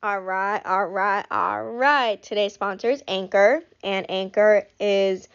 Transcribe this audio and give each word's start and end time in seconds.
All 0.00 0.20
right, 0.20 0.62
all 0.64 0.86
right, 0.86 1.26
all 1.28 1.64
right. 1.64 2.22
Today's 2.22 2.54
sponsor 2.54 2.88
is 2.88 3.02
Anchor, 3.08 3.64
and 3.82 4.08
Anchor 4.08 4.68
is 4.78 5.26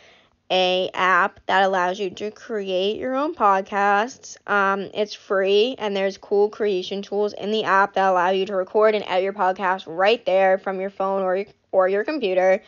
a 0.50 0.90
app 0.94 1.42
that 1.48 1.64
allows 1.64 2.00
you 2.00 2.10
to 2.12 2.32
create 2.32 2.98
your 2.98 3.14
own 3.14 3.36
podcasts. 3.36 4.38
Um, 4.50 4.90
it's 4.94 5.14
free, 5.14 5.76
and 5.80 5.94
there's 5.94 6.18
cool 6.18 6.48
creation 6.48 7.02
tools 7.02 7.34
in 7.34 7.52
the 7.52 7.66
app 7.66 7.96
that 7.96 8.10
allow 8.10 8.30
you 8.30 8.46
to 8.46 8.56
record 8.56 8.96
and 8.96 9.04
edit 9.06 9.24
your 9.26 9.34
podcast 9.34 9.84
right 9.86 10.26
there 10.26 10.58
from 10.58 10.80
your 10.80 10.90
phone 10.90 11.24
or 11.24 11.36
your, 11.36 11.48
or 11.74 11.90
your 11.90 12.06
computer. 12.06 12.64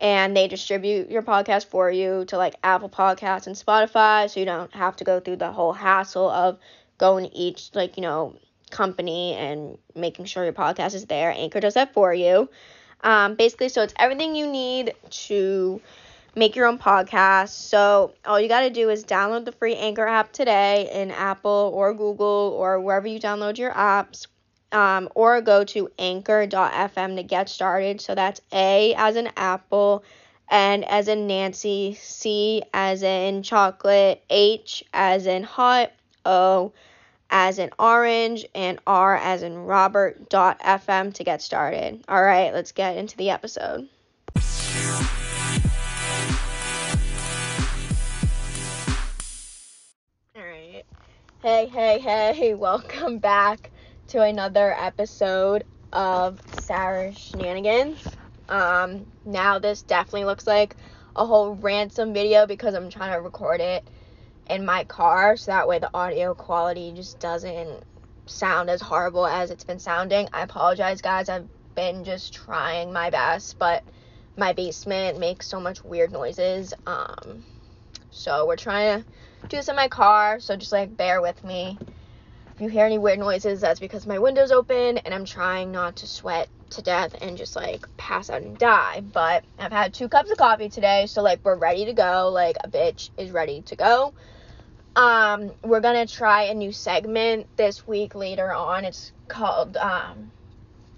And 0.00 0.36
they 0.36 0.48
distribute 0.48 1.10
your 1.12 1.22
podcast 1.22 1.66
for 1.66 1.88
you 1.88 2.24
to 2.24 2.38
like 2.38 2.56
Apple 2.64 2.88
Podcasts 2.88 3.46
and 3.46 3.54
Spotify, 3.54 4.28
so 4.28 4.40
you 4.40 4.46
don't 4.46 4.74
have 4.74 4.96
to 4.96 5.04
go 5.04 5.20
through 5.20 5.36
the 5.36 5.52
whole 5.52 5.72
hassle 5.72 6.28
of 6.28 6.58
going 6.98 7.26
each 7.26 7.70
like 7.72 7.96
you 7.96 8.02
know 8.02 8.36
company 8.70 9.34
and 9.34 9.78
making 9.94 10.24
sure 10.24 10.44
your 10.44 10.52
podcast 10.52 10.94
is 10.94 11.06
there. 11.06 11.30
Anchor 11.30 11.60
does 11.60 11.74
that 11.74 11.92
for 11.92 12.12
you. 12.12 12.48
Um, 13.02 13.34
basically, 13.34 13.68
so 13.68 13.82
it's 13.82 13.94
everything 13.98 14.34
you 14.34 14.46
need 14.46 14.94
to 15.10 15.80
make 16.34 16.56
your 16.56 16.66
own 16.66 16.78
podcast. 16.78 17.48
So 17.48 18.12
all 18.24 18.40
you 18.40 18.48
got 18.48 18.60
to 18.60 18.70
do 18.70 18.90
is 18.90 19.04
download 19.04 19.44
the 19.44 19.52
free 19.52 19.74
Anchor 19.74 20.06
app 20.06 20.32
today 20.32 20.90
in 20.92 21.10
Apple 21.10 21.70
or 21.74 21.94
Google 21.94 22.54
or 22.58 22.80
wherever 22.80 23.06
you 23.06 23.20
download 23.20 23.58
your 23.58 23.72
apps. 23.72 24.26
Um, 24.72 25.08
or 25.14 25.40
go 25.40 25.62
to 25.62 25.88
anchor.fm 25.96 27.16
to 27.16 27.22
get 27.22 27.48
started. 27.48 28.00
So 28.00 28.16
that's 28.16 28.40
A 28.52 28.94
as 28.96 29.14
in 29.14 29.30
apple, 29.36 30.02
N 30.50 30.82
as 30.82 31.06
in 31.06 31.28
Nancy, 31.28 31.96
C 32.00 32.62
as 32.74 33.04
in 33.04 33.44
chocolate, 33.44 34.24
H 34.28 34.84
as 34.92 35.26
in 35.26 35.44
hot, 35.44 35.92
O 36.26 36.72
as 37.38 37.58
in 37.58 37.68
orange, 37.78 38.46
and 38.54 38.78
R 38.86 39.14
as 39.14 39.42
in 39.42 39.58
Robert 39.58 40.30
dot 40.30 40.58
FM 40.60 41.12
to 41.12 41.22
get 41.22 41.42
started. 41.42 42.02
All 42.08 42.22
right, 42.22 42.50
let's 42.54 42.72
get 42.72 42.96
into 42.96 43.14
the 43.18 43.28
episode. 43.28 43.86
All 50.34 50.42
right. 50.42 50.82
Hey, 51.42 51.68
hey, 51.68 51.98
hey, 51.98 52.54
welcome 52.54 53.18
back 53.18 53.70
to 54.08 54.22
another 54.22 54.72
episode 54.72 55.64
of 55.92 56.40
Sarah 56.60 57.14
Shenanigans. 57.14 58.02
Um, 58.48 59.04
now 59.26 59.58
this 59.58 59.82
definitely 59.82 60.24
looks 60.24 60.46
like 60.46 60.74
a 61.14 61.26
whole 61.26 61.54
ransom 61.56 62.14
video 62.14 62.46
because 62.46 62.74
I'm 62.74 62.88
trying 62.88 63.12
to 63.12 63.20
record 63.20 63.60
it 63.60 63.86
in 64.48 64.64
my 64.64 64.84
car 64.84 65.36
so 65.36 65.50
that 65.50 65.68
way 65.68 65.78
the 65.78 65.90
audio 65.92 66.34
quality 66.34 66.92
just 66.94 67.18
doesn't 67.18 67.82
sound 68.26 68.70
as 68.70 68.80
horrible 68.80 69.26
as 69.26 69.50
it's 69.50 69.64
been 69.64 69.78
sounding. 69.78 70.28
I 70.32 70.42
apologize, 70.42 71.00
guys. 71.00 71.28
I've 71.28 71.48
been 71.74 72.04
just 72.04 72.34
trying 72.34 72.92
my 72.92 73.10
best, 73.10 73.58
but 73.58 73.84
my 74.36 74.52
basement 74.52 75.18
makes 75.18 75.46
so 75.46 75.60
much 75.60 75.84
weird 75.84 76.12
noises. 76.12 76.74
Um, 76.86 77.44
so 78.10 78.46
we're 78.46 78.56
trying 78.56 79.02
to 79.02 79.08
do 79.48 79.56
this 79.56 79.68
in 79.68 79.76
my 79.76 79.88
car, 79.88 80.40
so 80.40 80.56
just 80.56 80.72
like 80.72 80.96
bear 80.96 81.20
with 81.20 81.42
me. 81.44 81.78
If 82.54 82.62
you 82.62 82.68
hear 82.68 82.86
any 82.86 82.96
weird 82.96 83.18
noises, 83.18 83.60
that's 83.60 83.80
because 83.80 84.06
my 84.06 84.18
window's 84.18 84.50
open 84.50 84.98
and 84.98 85.12
I'm 85.12 85.26
trying 85.26 85.72
not 85.72 85.96
to 85.96 86.06
sweat 86.06 86.48
to 86.70 86.82
death 86.82 87.14
and 87.20 87.36
just 87.36 87.54
like 87.54 87.84
pass 87.98 88.30
out 88.30 88.42
and 88.42 88.56
die. 88.56 89.02
But 89.02 89.44
I've 89.58 89.72
had 89.72 89.92
two 89.92 90.08
cups 90.08 90.30
of 90.30 90.38
coffee 90.38 90.70
today, 90.70 91.04
so 91.06 91.22
like 91.22 91.40
we're 91.44 91.56
ready 91.56 91.84
to 91.84 91.92
go. 91.92 92.30
Like 92.32 92.56
a 92.64 92.68
bitch 92.68 93.10
is 93.18 93.30
ready 93.30 93.60
to 93.62 93.76
go. 93.76 94.14
Um, 94.96 95.52
we're 95.62 95.80
gonna 95.80 96.06
try 96.06 96.44
a 96.44 96.54
new 96.54 96.72
segment 96.72 97.46
this 97.56 97.86
week 97.86 98.14
later 98.14 98.52
on. 98.52 98.86
It's 98.86 99.12
called 99.28 99.76
um, 99.76 100.32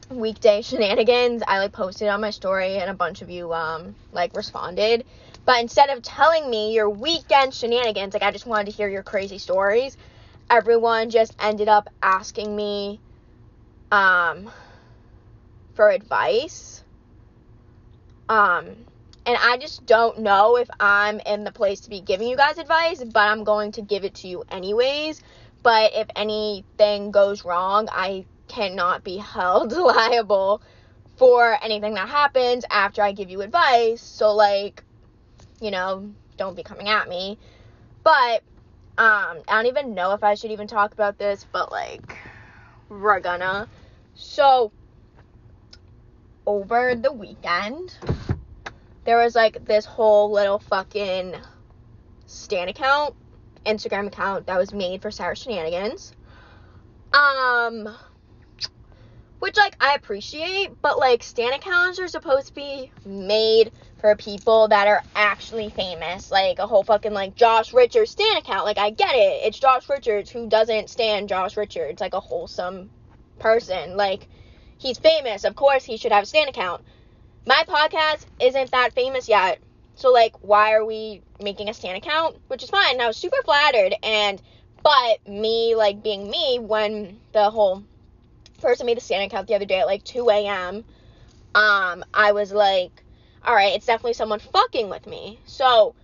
weekday 0.09 0.63
shenanigans. 0.63 1.43
I 1.47 1.59
like 1.59 1.73
posted 1.73 2.09
on 2.09 2.21
my 2.21 2.31
story 2.31 2.77
and 2.79 2.91
a 2.91 2.95
bunch 2.95 3.23
of 3.23 3.31
you 3.31 3.53
um 3.53 3.97
like 4.13 4.37
responded. 4.37 5.05
But 5.45 5.61
instead 5.61 5.91
of 5.91 6.03
telling 6.03 6.49
me 6.49 6.75
your 6.75 6.89
weekend 6.89 7.53
shenanigans, 7.53 8.15
like 8.15 8.23
I 8.23 8.31
just 8.31 8.47
wanted 8.47 8.67
to 8.71 8.77
hear 8.77 8.89
your 8.89 9.03
crazy 9.03 9.39
stories, 9.39 9.97
everyone 10.49 11.11
just 11.11 11.35
ended 11.41 11.69
up 11.69 11.89
asking 12.01 12.55
me 12.55 13.01
um 13.91 14.49
for 15.75 15.91
advice. 15.91 16.85
Um 18.29 18.77
and 19.29 19.37
I 19.43 19.59
just 19.59 19.85
don't 19.85 20.21
know 20.21 20.57
if 20.57 20.71
I'm 20.81 21.21
in 21.21 21.45
the 21.45 21.53
place 21.53 21.81
to 21.81 21.91
be 21.91 22.01
giving 22.01 22.29
you 22.29 22.37
guys 22.37 22.57
advice, 22.57 23.05
but 23.05 23.29
I'm 23.29 23.45
going 23.45 23.73
to 23.73 23.83
give 23.83 24.05
it 24.05 24.15
to 24.17 24.27
you 24.27 24.43
anyways. 24.51 25.23
But 25.63 25.93
if 25.95 26.07
anything 26.17 27.11
goes 27.11 27.45
wrong, 27.45 27.91
I 27.93 28.25
cannot 28.49 29.05
be 29.05 29.17
held 29.35 29.73
liable 29.73 30.63
for 31.17 31.59
anything 31.63 31.93
that 31.93 32.09
happens 32.09 32.65
after 32.71 33.03
I 33.03 33.13
give 33.13 33.29
you 33.29 33.43
advice. 33.43 34.01
So, 34.01 34.33
like, 34.33 34.83
you 35.61 35.73
know, 35.73 36.11
don't 36.39 36.57
be 36.57 36.63
coming 36.63 36.89
at 36.89 37.07
me. 37.07 37.37
But, 38.03 38.43
um, 38.97 39.43
I 39.47 39.63
don't 39.63 39.67
even 39.67 39.93
know 39.93 40.15
if 40.15 40.25
I 40.25 40.37
should 40.37 40.53
even 40.53 40.69
talk 40.69 40.95
about 40.95 41.19
this, 41.19 41.45
but, 41.53 41.71
like, 41.71 42.17
we're 42.89 43.21
gonna. 43.21 43.69
So, 44.15 44.73
over 46.47 46.95
the 46.95 47.13
weekend, 47.13 47.95
there 49.09 49.17
was 49.17 49.35
like 49.35 49.65
this 49.65 49.87
whole 49.87 50.31
little 50.31 50.59
fucking 50.59 51.35
Stan 52.27 52.69
account, 52.69 53.15
Instagram 53.65 54.09
account 54.09 54.49
that 54.49 54.59
was 54.59 54.75
made 54.75 55.01
for 55.01 55.11
Sarah 55.11 55.35
Shenanigans. 55.35 56.13
Um, 57.15 57.89
which 59.39 59.57
like 59.57 59.75
I 59.81 59.95
appreciate, 59.95 60.73
but 60.83 60.99
like 60.99 61.23
Stan 61.23 61.55
accounts 61.55 61.99
are 61.99 62.09
supposed 62.09 62.49
to 62.49 62.53
be 62.53 62.93
made 63.07 63.73
for 63.99 64.15
people 64.15 64.69
that 64.69 64.87
are 64.87 65.03
actually 65.15 65.71
famous, 65.71 66.31
like 66.31 66.59
a 66.59 66.67
whole 66.67 66.85
fucking 66.85 67.15
like 67.15 67.35
Josh 67.35 67.73
Richards 67.73 68.11
Stan 68.11 68.37
account. 68.37 68.67
Like 68.67 68.77
I 68.77 68.91
get 68.91 69.15
it, 69.15 69.47
it's 69.47 69.59
Josh 69.59 69.89
Richards 69.89 70.29
who 70.29 70.51
doesn't 70.51 70.91
stand 70.91 71.31
Josh 71.31 71.57
Richards, 71.57 72.03
like 72.03 72.13
a 72.13 72.21
wholesome 72.21 72.91
person. 73.39 73.97
Like 73.97 74.29
he's 74.77 74.99
famous, 74.99 75.45
of 75.45 75.57
course 75.57 75.83
he 75.83 75.97
should 75.97 76.13
have 76.13 76.25
a 76.25 76.27
Stan 76.27 76.49
account 76.49 76.85
my 77.49 77.65
podcast 77.67 78.27
isn't 78.39 78.71
that 78.73 78.93
famous 78.93 79.27
yet. 79.27 79.59
So 79.95 80.13
like 80.13 80.35
why 80.43 80.75
are 80.75 80.85
we 80.85 81.23
making 81.43 81.71
a 81.71 81.75
Stan 81.75 81.97
account? 81.97 82.37
Which 82.49 82.63
is 82.63 82.69
fine. 82.69 83.01
I 83.01 83.07
was 83.07 83.17
super 83.17 83.39
flattered 83.43 83.95
and 84.03 84.41
but 84.85 85.27
me 85.27 85.75
like 85.75 86.03
being 86.03 86.29
me 86.29 86.59
when 86.59 87.19
the 87.33 87.49
whole 87.49 87.83
person 88.61 88.85
made 88.85 88.99
the 88.99 89.01
Stan 89.01 89.23
account 89.23 89.49
the 89.49 89.55
other 89.55 89.65
day 89.65 89.81
at 89.81 89.87
like 89.87 90.05
2 90.05 90.29
a.m. 90.29 90.85
Um, 91.55 92.05
I 92.13 92.33
was 92.33 92.53
like, 92.53 93.03
alright, 93.47 93.75
it's 93.75 93.87
definitely 93.87 94.13
someone 94.13 94.41
fucking 94.41 94.91
with 94.91 95.07
me. 95.07 95.41
So 95.47 95.95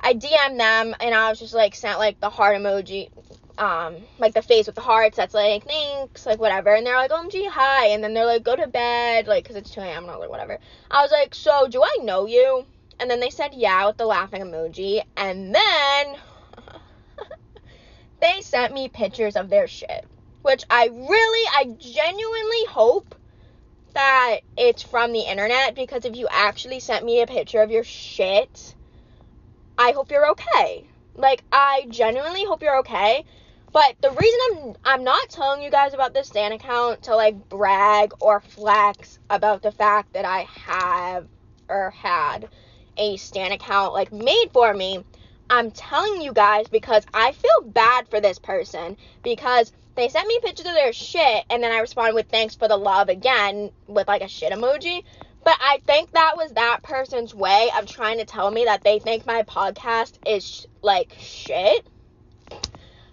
I 0.00 0.14
DM 0.14 0.56
them 0.56 0.96
and 1.00 1.14
I 1.14 1.28
was 1.28 1.38
just 1.38 1.52
like 1.52 1.74
sent 1.74 1.98
like 1.98 2.18
the 2.18 2.30
heart 2.30 2.56
emoji 2.56 3.10
um, 3.58 3.96
like 4.18 4.34
the 4.34 4.42
face 4.42 4.66
with 4.66 4.76
the 4.76 4.80
hearts 4.80 5.16
that's 5.16 5.34
like 5.34 5.64
thanks, 5.64 6.24
like 6.24 6.38
whatever, 6.38 6.74
and 6.74 6.86
they're 6.86 6.96
like 6.96 7.10
OMG 7.10 7.48
hi, 7.48 7.88
and 7.88 8.02
then 8.02 8.14
they're 8.14 8.24
like 8.24 8.44
go 8.44 8.54
to 8.54 8.68
bed, 8.68 9.26
like 9.26 9.42
because 9.42 9.56
it's 9.56 9.70
2 9.70 9.80
a.m. 9.80 10.08
and 10.08 10.18
like 10.18 10.30
whatever. 10.30 10.58
I 10.90 11.02
was 11.02 11.10
like, 11.10 11.34
so 11.34 11.66
do 11.68 11.82
I 11.82 11.98
know 12.02 12.26
you? 12.26 12.64
And 13.00 13.10
then 13.10 13.20
they 13.20 13.30
said 13.30 13.54
yeah 13.54 13.86
with 13.86 13.96
the 13.96 14.06
laughing 14.06 14.42
emoji, 14.42 15.02
and 15.16 15.54
then 15.54 16.16
they 18.20 18.40
sent 18.40 18.72
me 18.72 18.88
pictures 18.88 19.34
of 19.34 19.50
their 19.50 19.66
shit, 19.66 20.06
which 20.42 20.64
I 20.70 20.86
really, 20.86 21.48
I 21.56 21.64
genuinely 21.78 22.64
hope 22.70 23.14
that 23.94 24.38
it's 24.56 24.82
from 24.82 25.12
the 25.12 25.28
internet 25.28 25.74
because 25.74 26.04
if 26.04 26.14
you 26.14 26.28
actually 26.30 26.78
sent 26.78 27.04
me 27.04 27.22
a 27.22 27.26
picture 27.26 27.62
of 27.62 27.72
your 27.72 27.84
shit, 27.84 28.74
I 29.76 29.90
hope 29.90 30.12
you're 30.12 30.30
okay. 30.30 30.86
Like 31.16 31.42
I 31.50 31.86
genuinely 31.90 32.44
hope 32.44 32.62
you're 32.62 32.78
okay 32.78 33.24
but 33.72 33.96
the 34.00 34.10
reason 34.10 34.40
I'm 34.52 34.76
I'm 34.84 35.04
not 35.04 35.28
telling 35.28 35.62
you 35.62 35.70
guys 35.70 35.94
about 35.94 36.14
this 36.14 36.28
Stan 36.28 36.52
account 36.52 37.02
to 37.02 37.16
like 37.16 37.48
brag 37.48 38.12
or 38.20 38.40
flex 38.40 39.18
about 39.28 39.62
the 39.62 39.72
fact 39.72 40.12
that 40.14 40.24
I 40.24 40.46
have 40.66 41.26
or 41.68 41.90
had 41.90 42.48
a 42.96 43.16
Stan 43.16 43.52
account 43.52 43.92
like 43.92 44.12
made 44.12 44.48
for 44.52 44.72
me. 44.72 45.04
I'm 45.50 45.70
telling 45.70 46.20
you 46.20 46.32
guys 46.32 46.66
because 46.68 47.04
I 47.14 47.32
feel 47.32 47.70
bad 47.70 48.08
for 48.08 48.20
this 48.20 48.38
person 48.38 48.96
because 49.22 49.72
they 49.94 50.08
sent 50.08 50.28
me 50.28 50.38
pictures 50.42 50.66
of 50.66 50.74
their 50.74 50.92
shit 50.92 51.44
and 51.50 51.62
then 51.62 51.72
I 51.72 51.78
responded 51.80 52.14
with 52.14 52.28
thanks 52.28 52.54
for 52.54 52.68
the 52.68 52.76
love 52.76 53.08
again 53.08 53.70
with 53.86 54.08
like 54.08 54.22
a 54.22 54.28
shit 54.28 54.52
emoji. 54.52 55.02
But 55.44 55.56
I 55.60 55.80
think 55.86 56.12
that 56.12 56.36
was 56.36 56.52
that 56.52 56.80
person's 56.82 57.34
way 57.34 57.70
of 57.78 57.86
trying 57.86 58.18
to 58.18 58.24
tell 58.24 58.50
me 58.50 58.64
that 58.64 58.82
they 58.82 58.98
think 58.98 59.24
my 59.24 59.42
podcast 59.42 60.18
is 60.26 60.66
like 60.82 61.14
shit 61.18 61.86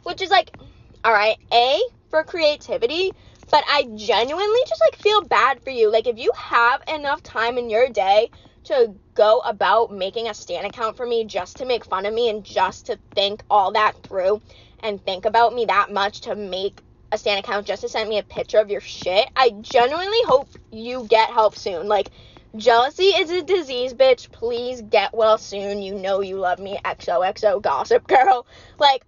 which 0.05 0.21
is 0.21 0.29
like, 0.29 0.55
all 1.03 1.11
right, 1.11 1.37
A, 1.51 1.81
for 2.09 2.23
creativity, 2.23 3.11
but 3.51 3.63
I 3.67 3.83
genuinely 3.95 4.59
just 4.67 4.81
like 4.81 5.01
feel 5.01 5.23
bad 5.23 5.61
for 5.63 5.71
you. 5.71 5.91
Like, 5.91 6.07
if 6.07 6.17
you 6.17 6.31
have 6.35 6.81
enough 6.87 7.21
time 7.23 7.57
in 7.57 7.69
your 7.69 7.89
day 7.89 8.29
to 8.65 8.93
go 9.15 9.39
about 9.39 9.91
making 9.91 10.27
a 10.27 10.33
Stan 10.33 10.65
account 10.65 10.95
for 10.97 11.05
me 11.05 11.25
just 11.25 11.57
to 11.57 11.65
make 11.65 11.85
fun 11.85 12.05
of 12.05 12.13
me 12.13 12.29
and 12.29 12.43
just 12.43 12.87
to 12.87 12.99
think 13.13 13.43
all 13.49 13.71
that 13.73 13.93
through 14.03 14.41
and 14.79 15.03
think 15.03 15.25
about 15.25 15.53
me 15.53 15.65
that 15.65 15.91
much 15.91 16.21
to 16.21 16.35
make 16.35 16.79
a 17.11 17.17
Stan 17.17 17.37
account 17.37 17.65
just 17.65 17.81
to 17.81 17.89
send 17.89 18.07
me 18.07 18.19
a 18.19 18.23
picture 18.23 18.59
of 18.59 18.69
your 18.69 18.81
shit, 18.81 19.27
I 19.35 19.51
genuinely 19.61 20.21
hope 20.25 20.49
you 20.71 21.07
get 21.07 21.29
help 21.29 21.55
soon. 21.55 21.87
Like, 21.87 22.11
jealousy 22.55 23.05
is 23.05 23.31
a 23.31 23.43
disease, 23.43 23.93
bitch. 23.93 24.31
Please 24.31 24.81
get 24.81 25.15
well 25.15 25.37
soon. 25.37 25.81
You 25.81 25.95
know 25.95 26.21
you 26.21 26.37
love 26.37 26.59
me. 26.59 26.79
XOXO 26.85 27.61
gossip 27.61 28.07
girl. 28.07 28.45
Like, 28.79 29.03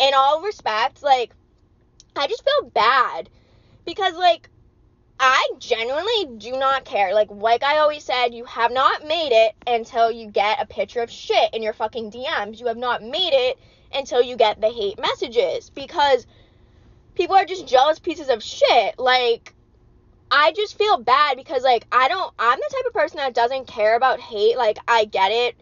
in 0.00 0.14
all 0.14 0.42
respects, 0.42 1.02
like, 1.02 1.32
I 2.16 2.26
just 2.26 2.44
feel 2.44 2.70
bad 2.70 3.28
because, 3.84 4.14
like, 4.14 4.48
I 5.20 5.50
genuinely 5.58 6.38
do 6.38 6.52
not 6.52 6.84
care. 6.84 7.12
Like, 7.12 7.28
like 7.30 7.62
I 7.62 7.78
always 7.78 8.04
said, 8.04 8.34
you 8.34 8.44
have 8.44 8.70
not 8.70 9.06
made 9.06 9.32
it 9.32 9.54
until 9.66 10.12
you 10.12 10.30
get 10.30 10.62
a 10.62 10.66
picture 10.66 11.00
of 11.00 11.10
shit 11.10 11.52
in 11.54 11.62
your 11.62 11.72
fucking 11.72 12.12
DMs. 12.12 12.60
You 12.60 12.66
have 12.66 12.76
not 12.76 13.02
made 13.02 13.32
it 13.32 13.58
until 13.92 14.22
you 14.22 14.36
get 14.36 14.60
the 14.60 14.68
hate 14.68 15.00
messages 15.00 15.70
because 15.70 16.26
people 17.14 17.34
are 17.34 17.44
just 17.44 17.66
jealous 17.66 17.98
pieces 17.98 18.28
of 18.28 18.42
shit. 18.42 18.98
Like, 18.98 19.54
I 20.30 20.52
just 20.52 20.78
feel 20.78 20.98
bad 20.98 21.36
because, 21.36 21.62
like, 21.64 21.86
I 21.90 22.08
don't, 22.08 22.32
I'm 22.38 22.58
the 22.58 22.74
type 22.74 22.86
of 22.86 22.92
person 22.92 23.16
that 23.16 23.34
doesn't 23.34 23.66
care 23.66 23.96
about 23.96 24.20
hate. 24.20 24.56
Like, 24.56 24.78
I 24.86 25.04
get 25.04 25.32
it. 25.32 25.56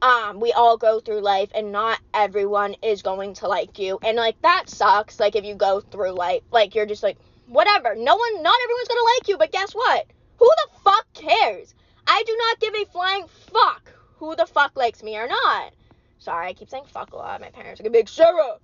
Um, 0.00 0.38
we 0.38 0.52
all 0.52 0.76
go 0.76 1.00
through 1.00 1.20
life 1.20 1.50
and 1.54 1.72
not 1.72 1.98
everyone 2.14 2.76
is 2.82 3.02
going 3.02 3.34
to 3.34 3.48
like 3.48 3.78
you. 3.78 3.98
And, 4.02 4.16
like, 4.16 4.40
that 4.42 4.64
sucks. 4.68 5.18
Like, 5.18 5.34
if 5.34 5.44
you 5.44 5.54
go 5.54 5.80
through 5.80 6.12
life, 6.12 6.42
like, 6.52 6.74
you're 6.74 6.86
just 6.86 7.02
like, 7.02 7.18
whatever. 7.48 7.94
No 7.94 8.16
one, 8.16 8.42
not 8.42 8.58
everyone's 8.62 8.88
gonna 8.88 9.00
like 9.16 9.28
you, 9.28 9.38
but 9.38 9.52
guess 9.52 9.72
what? 9.72 10.06
Who 10.38 10.46
the 10.46 10.80
fuck 10.84 11.06
cares? 11.14 11.74
I 12.06 12.22
do 12.26 12.36
not 12.38 12.60
give 12.60 12.74
a 12.74 12.90
flying 12.92 13.26
fuck 13.52 13.92
who 14.18 14.36
the 14.36 14.46
fuck 14.46 14.76
likes 14.76 15.02
me 15.02 15.16
or 15.16 15.26
not. 15.26 15.72
Sorry, 16.18 16.48
I 16.48 16.52
keep 16.52 16.70
saying 16.70 16.84
fuck 16.86 17.12
a 17.12 17.16
lot. 17.16 17.40
My 17.40 17.50
parents 17.50 17.80
are 17.80 17.84
gonna 17.84 17.96
a 17.96 18.00
big 18.00 18.08
Sarah. 18.08 18.58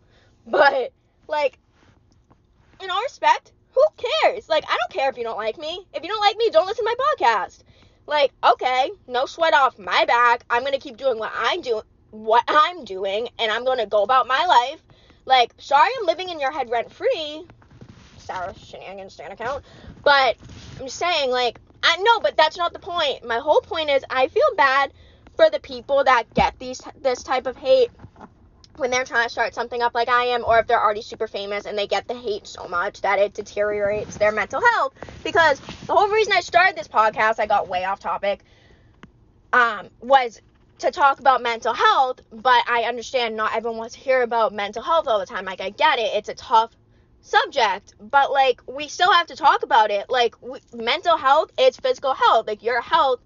But, 0.47 0.93
like, 1.29 1.59
in 2.81 2.91
all 2.91 3.03
respect, 3.03 3.53
who 3.73 3.83
cares? 3.97 4.49
Like, 4.49 4.65
I 4.69 4.77
don't 4.77 4.93
care 4.93 5.11
if 5.11 5.17
you 5.17 5.25
don't 5.25 5.37
like 5.37 5.59
me. 5.59 5.87
If 5.93 6.03
you 6.03 6.09
don't 6.09 6.21
like 6.21 6.37
me, 6.37 6.51
don't 6.51 6.67
listen 6.67 6.85
to 6.85 6.97
my 6.97 7.27
podcast. 7.27 7.61
Like, 8.07 8.33
okay, 8.43 8.91
no 9.09 9.27
sweat 9.27 9.55
off 9.55 9.79
my 9.79 10.05
back. 10.05 10.45
I'm 10.51 10.63
gonna 10.65 10.79
keep 10.79 10.97
doing 10.97 11.19
what 11.19 11.33
I 11.35 11.59
do, 11.59 11.83
what 12.11 12.45
I'm 12.49 12.85
doing, 12.85 13.29
and 13.39 13.51
I'm 13.51 13.65
gonna 13.65 13.87
go 13.87 14.03
about 14.03 14.27
my 14.27 14.45
life. 14.47 14.83
Like, 15.27 15.55
sorry, 15.59 15.91
I'm 16.01 16.07
living 16.07 16.29
in 16.29 16.39
your 16.39 16.53
head 16.53 16.71
rent 16.71 16.93
free, 16.93 17.47
Sarah 18.19 18.55
Shenanigans 18.59 19.15
Stan 19.15 19.33
account. 19.33 19.65
But 20.03 20.37
I'm 20.81 20.89
saying, 20.89 21.31
like, 21.31 21.59
I 21.83 21.97
know, 21.97 22.21
but 22.21 22.37
that's 22.37 22.57
not 22.57 22.73
the 22.73 22.79
point. 22.79 23.25
My 23.25 23.39
whole 23.39 23.61
point 23.61 23.91
is 23.91 24.05
I 24.11 24.29
feel 24.29 24.43
bad 24.57 24.93
for 25.37 25.51
the 25.51 25.61
people 25.61 26.05
that 26.05 26.33
get 26.35 26.59
these 26.59 26.81
this 27.01 27.23
type 27.23 27.47
of 27.47 27.57
hate 27.57 27.91
when 28.77 28.91
they're 28.91 29.05
trying 29.05 29.27
to 29.27 29.31
start 29.33 29.55
something 29.55 29.83
up 29.83 29.95
like 29.95 30.09
I 30.09 30.25
am, 30.25 30.45
or 30.45 30.59
if 30.59 30.67
they're 30.67 30.83
already 30.83 31.03
super 31.03 31.27
famous 31.27 31.67
and 31.67 31.77
they 31.79 31.87
get 31.87 32.09
the 32.09 32.15
hate 32.15 32.47
so 32.47 32.69
much 32.69 33.01
that 33.03 33.19
it 33.19 33.35
deteriorates 33.35 34.17
their 34.17 34.33
mental 34.33 34.61
health. 34.75 34.95
Because 35.23 35.61
the 35.87 35.95
whole 35.95 36.09
reason 36.09 36.33
I 36.37 36.41
started 36.41 36.77
this 36.77 36.89
podcast, 36.89 37.39
I 37.39 37.47
got 37.47 37.69
way 37.69 37.85
off 37.85 38.01
topic, 38.01 38.45
um, 39.53 39.89
was 40.01 40.41
to 40.79 40.91
talk 40.91 41.21
about 41.21 41.43
mental 41.43 41.73
health, 41.73 42.21
but 42.33 42.65
I 42.69 42.85
understand 42.89 43.37
not 43.37 43.55
everyone 43.55 43.79
wants 43.79 43.95
to 43.95 44.01
hear 44.01 44.23
about 44.23 44.53
mental 44.53 44.83
health 44.83 45.07
all 45.07 45.21
the 45.21 45.27
time. 45.27 45.45
Like, 45.45 45.61
I 45.61 45.71
get 45.71 45.99
it, 45.99 46.11
it's 46.15 46.29
a 46.29 46.35
tough 46.35 46.77
subject, 47.25 47.95
but 47.99 48.31
like 48.33 48.61
we 48.69 48.87
still 48.89 49.11
have 49.11 49.27
to 49.29 49.37
talk 49.37 49.63
about 49.63 49.91
it. 49.91 50.07
Like 50.11 50.35
mental 50.75 51.17
health 51.17 51.51
is 51.59 51.77
physical 51.77 52.15
health. 52.15 52.47
Like 52.47 52.63
your 52.63 52.83
health 52.83 53.21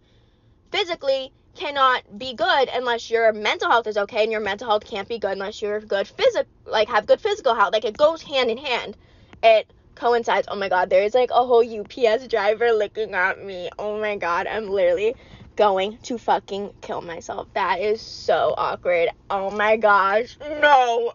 physically 0.71 1.33
cannot 1.59 2.19
be 2.19 2.35
good 2.35 2.71
unless 2.73 3.11
your 3.11 3.33
mental 3.33 3.71
health 3.71 3.87
is 3.87 3.97
okay 3.97 4.23
and 4.23 4.33
your 4.33 4.41
mental 4.41 4.69
health 4.69 4.85
can't 4.85 5.09
be 5.09 5.19
good 5.19 5.33
unless 5.33 5.61
you're 5.61 5.81
good 5.81 6.07
physical 6.07 6.51
like 6.67 6.89
have 6.89 7.07
good 7.07 7.21
physical 7.21 7.55
health. 7.55 7.73
Like 7.73 7.85
it 7.85 7.97
goes 7.97 8.23
hand 8.23 8.51
in 8.51 8.59
hand. 8.59 8.97
It 9.43 9.71
coincides. 9.95 10.47
Oh 10.51 10.57
my 10.57 10.69
god, 10.69 10.91
there's 10.91 11.15
like 11.15 11.31
a 11.31 11.45
whole 11.45 11.65
UPS 11.65 12.29
driver 12.29 12.73
looking 12.73 13.15
at 13.15 13.45
me. 13.45 13.69
Oh 13.79 14.01
my 14.01 14.17
god, 14.17 14.47
I'm 14.47 14.69
literally 14.69 15.15
going 15.57 15.99
to 16.05 16.19
fucking 16.19 16.71
kill 16.81 17.01
myself. 17.01 17.49
That 17.55 17.81
is 17.81 18.01
so 18.01 18.55
awkward. 18.57 19.09
Oh 19.29 19.51
my 19.51 19.77
gosh. 19.77 20.39
No. 20.41 21.13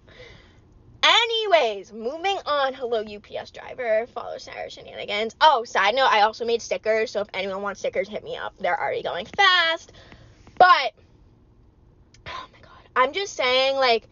Anyways, 1.01 1.91
moving 1.91 2.37
on. 2.45 2.73
Hello, 2.73 3.03
UPS 3.03 3.51
driver. 3.51 4.07
Follow 4.13 4.37
Sarah 4.37 4.69
Shenanigans. 4.69 5.35
Oh, 5.41 5.63
side 5.65 5.95
note, 5.95 6.09
I 6.09 6.21
also 6.21 6.45
made 6.45 6.61
stickers, 6.61 7.11
so 7.11 7.21
if 7.21 7.27
anyone 7.33 7.61
wants 7.61 7.81
stickers, 7.81 8.07
hit 8.07 8.23
me 8.23 8.37
up. 8.37 8.53
They're 8.59 8.79
already 8.79 9.03
going 9.03 9.25
fast. 9.25 9.91
But, 10.57 10.93
oh 12.27 12.47
my 12.51 12.59
god. 12.61 12.89
I'm 12.95 13.13
just 13.13 13.35
saying, 13.35 13.75
like, 13.75 14.07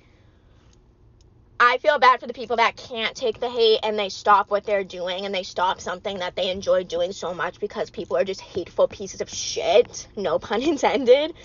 I 1.64 1.78
feel 1.78 2.00
bad 2.00 2.20
for 2.20 2.26
the 2.26 2.34
people 2.34 2.56
that 2.56 2.76
can't 2.76 3.16
take 3.16 3.40
the 3.40 3.50
hate 3.50 3.82
and 3.84 3.98
they 3.98 4.10
stop 4.10 4.50
what 4.50 4.64
they're 4.64 4.84
doing 4.84 5.26
and 5.26 5.36
they 5.36 5.44
stop 5.44 5.80
something 5.80 6.18
that 6.18 6.36
they 6.36 6.50
enjoy 6.50 6.84
doing 6.84 7.12
so 7.12 7.36
much 7.36 7.60
because 7.60 7.92
people 7.92 8.18
are 8.18 8.24
just 8.24 8.42
hateful 8.42 8.88
pieces 8.88 9.22
of 9.22 9.30
shit. 9.30 10.08
No 10.16 10.40
pun 10.40 10.62
intended. 10.64 11.36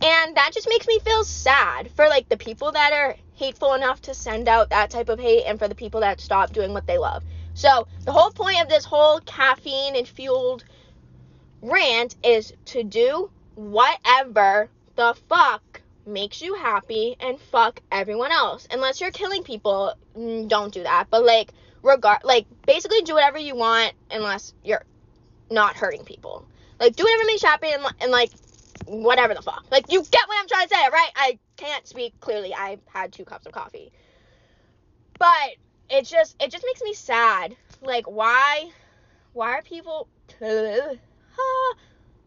And 0.00 0.36
that 0.36 0.50
just 0.54 0.68
makes 0.68 0.86
me 0.86 1.00
feel 1.00 1.24
sad 1.24 1.90
for 1.90 2.08
like 2.08 2.28
the 2.28 2.36
people 2.36 2.70
that 2.70 2.92
are 2.92 3.16
hateful 3.34 3.74
enough 3.74 4.00
to 4.02 4.14
send 4.14 4.48
out 4.48 4.70
that 4.70 4.90
type 4.90 5.08
of 5.08 5.18
hate 5.18 5.42
and 5.44 5.58
for 5.58 5.66
the 5.66 5.74
people 5.74 6.00
that 6.00 6.20
stop 6.20 6.52
doing 6.52 6.72
what 6.72 6.86
they 6.86 6.98
love. 6.98 7.24
So, 7.54 7.88
the 8.04 8.12
whole 8.12 8.30
point 8.30 8.62
of 8.62 8.68
this 8.68 8.84
whole 8.84 9.18
caffeine 9.20 9.96
and 9.96 10.06
fueled 10.06 10.64
rant 11.62 12.14
is 12.22 12.52
to 12.66 12.84
do 12.84 13.30
whatever 13.54 14.68
the 14.96 15.14
fuck 15.28 15.82
makes 16.06 16.42
you 16.42 16.54
happy 16.54 17.16
and 17.20 17.40
fuck 17.40 17.80
everyone 17.90 18.32
else. 18.32 18.66
Unless 18.70 19.00
you're 19.00 19.10
killing 19.10 19.42
people, 19.42 19.94
mm, 20.16 20.48
don't 20.48 20.72
do 20.72 20.82
that. 20.82 21.06
But 21.10 21.24
like 21.24 21.52
regard 21.82 22.24
like 22.24 22.46
basically 22.66 23.02
do 23.02 23.14
whatever 23.14 23.38
you 23.38 23.56
want 23.56 23.92
unless 24.10 24.54
you're 24.64 24.84
not 25.50 25.76
hurting 25.76 26.04
people. 26.04 26.46
Like 26.78 26.96
do 26.96 27.04
whatever 27.04 27.24
makes 27.26 27.42
you 27.42 27.48
happy 27.48 27.70
and, 27.72 27.84
and 28.00 28.10
like 28.10 28.30
whatever 28.86 29.34
the 29.34 29.42
fuck. 29.42 29.64
Like, 29.70 29.90
you 29.92 30.02
get 30.02 30.22
what 30.26 30.40
I'm 30.40 30.48
trying 30.48 30.68
to 30.68 30.74
say, 30.74 30.88
right? 30.92 31.10
I 31.16 31.38
can't 31.56 31.86
speak 31.86 32.18
clearly. 32.20 32.54
I 32.54 32.78
had 32.92 33.12
two 33.12 33.24
cups 33.24 33.46
of 33.46 33.52
coffee. 33.52 33.92
But 35.18 35.56
it 35.90 36.06
just 36.06 36.36
it 36.42 36.50
just 36.50 36.64
makes 36.66 36.82
me 36.82 36.92
sad. 36.94 37.56
Like, 37.80 38.06
why 38.06 38.70
why 39.32 39.52
are 39.52 39.62
people 39.62 40.08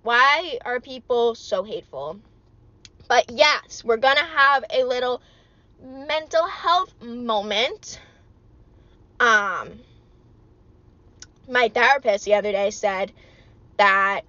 why 0.08 0.58
are 0.64 0.80
people 0.80 1.36
so 1.36 1.64
hateful? 1.64 2.18
But 3.10 3.26
yes, 3.30 3.84
we're 3.84 3.98
gonna 3.98 4.24
have 4.24 4.64
a 4.74 4.86
little 4.86 5.22
mental 5.84 6.48
health 6.48 6.94
moment. 7.02 8.00
Um, 9.20 9.80
my 11.50 11.68
therapist 11.68 12.24
the 12.24 12.36
other 12.36 12.54
day 12.54 12.72
said 12.72 13.12
that 13.76 14.22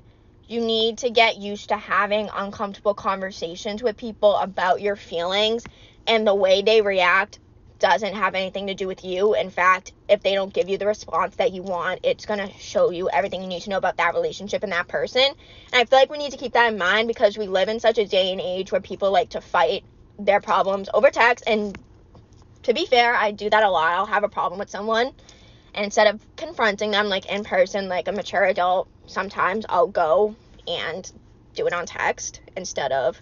you 0.48 0.60
need 0.60 0.98
to 0.98 1.10
get 1.10 1.36
used 1.36 1.68
to 1.68 1.76
having 1.76 2.28
uncomfortable 2.34 2.94
conversations 2.94 3.80
with 3.80 3.96
people 3.96 4.34
about 4.34 4.80
your 4.80 4.96
feelings 4.96 5.64
and 6.08 6.26
the 6.26 6.34
way 6.34 6.60
they 6.60 6.82
react 6.82 7.38
doesn't 7.78 8.14
have 8.14 8.34
anything 8.34 8.66
to 8.66 8.74
do 8.74 8.86
with 8.86 9.04
you. 9.04 9.34
In 9.34 9.50
fact, 9.50 9.92
if 10.08 10.22
they 10.22 10.34
don't 10.34 10.52
give 10.52 10.68
you 10.68 10.78
the 10.78 10.86
response 10.86 11.36
that 11.36 11.52
you 11.52 11.62
want, 11.62 12.00
it's 12.02 12.26
going 12.26 12.40
to 12.40 12.52
show 12.58 12.90
you 12.90 13.08
everything 13.10 13.40
you 13.42 13.48
need 13.48 13.62
to 13.62 13.70
know 13.70 13.76
about 13.76 13.96
that 13.98 14.14
relationship 14.14 14.62
and 14.62 14.72
that 14.72 14.88
person. 14.88 15.22
And 15.22 15.34
I 15.74 15.84
feel 15.84 15.98
like 15.98 16.10
we 16.10 16.18
need 16.18 16.32
to 16.32 16.38
keep 16.38 16.52
that 16.52 16.72
in 16.72 16.78
mind 16.78 17.08
because 17.08 17.38
we 17.38 17.46
live 17.46 17.68
in 17.68 17.80
such 17.80 17.98
a 17.98 18.06
day 18.06 18.32
and 18.32 18.40
age 18.40 18.72
where 18.72 18.80
people 18.80 19.10
like 19.12 19.30
to 19.30 19.40
fight 19.40 19.84
their 20.18 20.40
problems 20.40 20.88
over 20.92 21.10
text. 21.10 21.44
And 21.46 21.78
to 22.64 22.74
be 22.74 22.86
fair, 22.86 23.14
I 23.14 23.30
do 23.30 23.48
that 23.48 23.62
a 23.62 23.70
lot. 23.70 23.92
I'll 23.92 24.06
have 24.06 24.24
a 24.24 24.28
problem 24.28 24.58
with 24.58 24.70
someone. 24.70 25.12
And 25.74 25.84
instead 25.84 26.08
of 26.08 26.20
confronting 26.36 26.90
them 26.90 27.08
like 27.08 27.26
in 27.26 27.44
person, 27.44 27.88
like 27.88 28.08
a 28.08 28.12
mature 28.12 28.44
adult, 28.44 28.88
sometimes 29.06 29.64
I'll 29.68 29.86
go 29.86 30.34
and 30.66 31.10
do 31.54 31.66
it 31.66 31.72
on 31.72 31.86
text 31.86 32.40
instead 32.56 32.90
of 32.90 33.20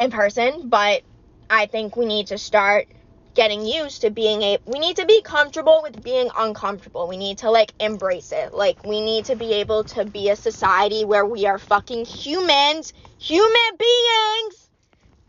in 0.00 0.10
person. 0.10 0.68
But 0.68 1.02
I 1.50 1.66
think 1.66 1.96
we 1.96 2.06
need 2.06 2.28
to 2.28 2.38
start 2.38 2.88
getting 3.34 3.64
used 3.64 4.02
to 4.02 4.10
being 4.10 4.42
a 4.42 4.58
we 4.66 4.78
need 4.78 4.96
to 4.96 5.06
be 5.06 5.22
comfortable 5.22 5.80
with 5.82 6.02
being 6.02 6.30
uncomfortable. 6.36 7.08
We 7.08 7.16
need 7.16 7.38
to 7.38 7.50
like 7.50 7.72
embrace 7.80 8.32
it. 8.32 8.52
Like 8.52 8.84
we 8.84 9.00
need 9.00 9.26
to 9.26 9.36
be 9.36 9.54
able 9.54 9.84
to 9.84 10.04
be 10.04 10.28
a 10.28 10.36
society 10.36 11.04
where 11.04 11.24
we 11.24 11.46
are 11.46 11.58
fucking 11.58 12.04
humans, 12.04 12.92
human 13.18 13.76
beings 13.78 14.68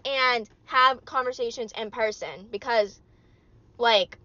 and 0.06 0.50
have 0.66 1.04
conversations 1.06 1.72
in 1.78 1.92
person 1.92 2.48
because 2.52 3.00
like 3.78 4.18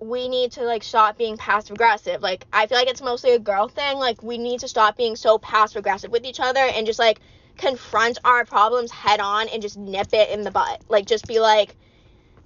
we 0.00 0.28
need 0.28 0.52
to 0.52 0.62
like 0.62 0.82
stop 0.82 1.16
being 1.16 1.36
passive 1.36 1.74
aggressive. 1.74 2.20
Like 2.20 2.46
I 2.52 2.66
feel 2.66 2.78
like 2.78 2.88
it's 2.88 3.02
mostly 3.02 3.32
a 3.34 3.38
girl 3.38 3.68
thing. 3.68 3.98
Like 3.98 4.22
we 4.22 4.38
need 4.38 4.60
to 4.60 4.68
stop 4.68 4.96
being 4.96 5.16
so 5.16 5.38
passive 5.38 5.78
aggressive 5.78 6.10
with 6.10 6.24
each 6.24 6.40
other 6.40 6.60
and 6.60 6.86
just 6.86 6.98
like 6.98 7.20
confront 7.56 8.18
our 8.24 8.44
problems 8.44 8.90
head 8.90 9.20
on 9.20 9.48
and 9.48 9.62
just 9.62 9.76
nip 9.76 10.08
it 10.12 10.30
in 10.30 10.42
the 10.42 10.50
butt. 10.50 10.82
Like 10.88 11.06
just 11.06 11.26
be 11.26 11.40
like 11.40 11.76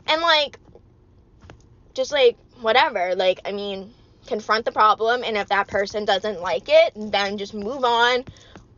and 0.06 0.20
like 0.22 0.58
just 1.94 2.12
like 2.12 2.36
whatever. 2.60 3.14
Like 3.14 3.40
I 3.44 3.52
mean, 3.52 3.92
confront 4.26 4.64
the 4.64 4.72
problem 4.72 5.24
and 5.24 5.36
if 5.36 5.48
that 5.48 5.68
person 5.68 6.04
doesn't 6.04 6.40
like 6.40 6.68
it, 6.68 6.92
then 6.96 7.38
just 7.38 7.54
move 7.54 7.84
on 7.84 8.24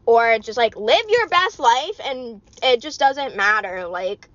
or 0.07 0.39
just 0.39 0.59
like 0.59 0.77
live 0.77 1.05
your 1.09 1.29
best 1.29 1.59
life 1.59 2.01
and 2.05 2.41
it 2.63 2.81
just 2.81 2.99
doesn't 2.99 3.37
matter. 3.37 3.87
Like 3.87 4.29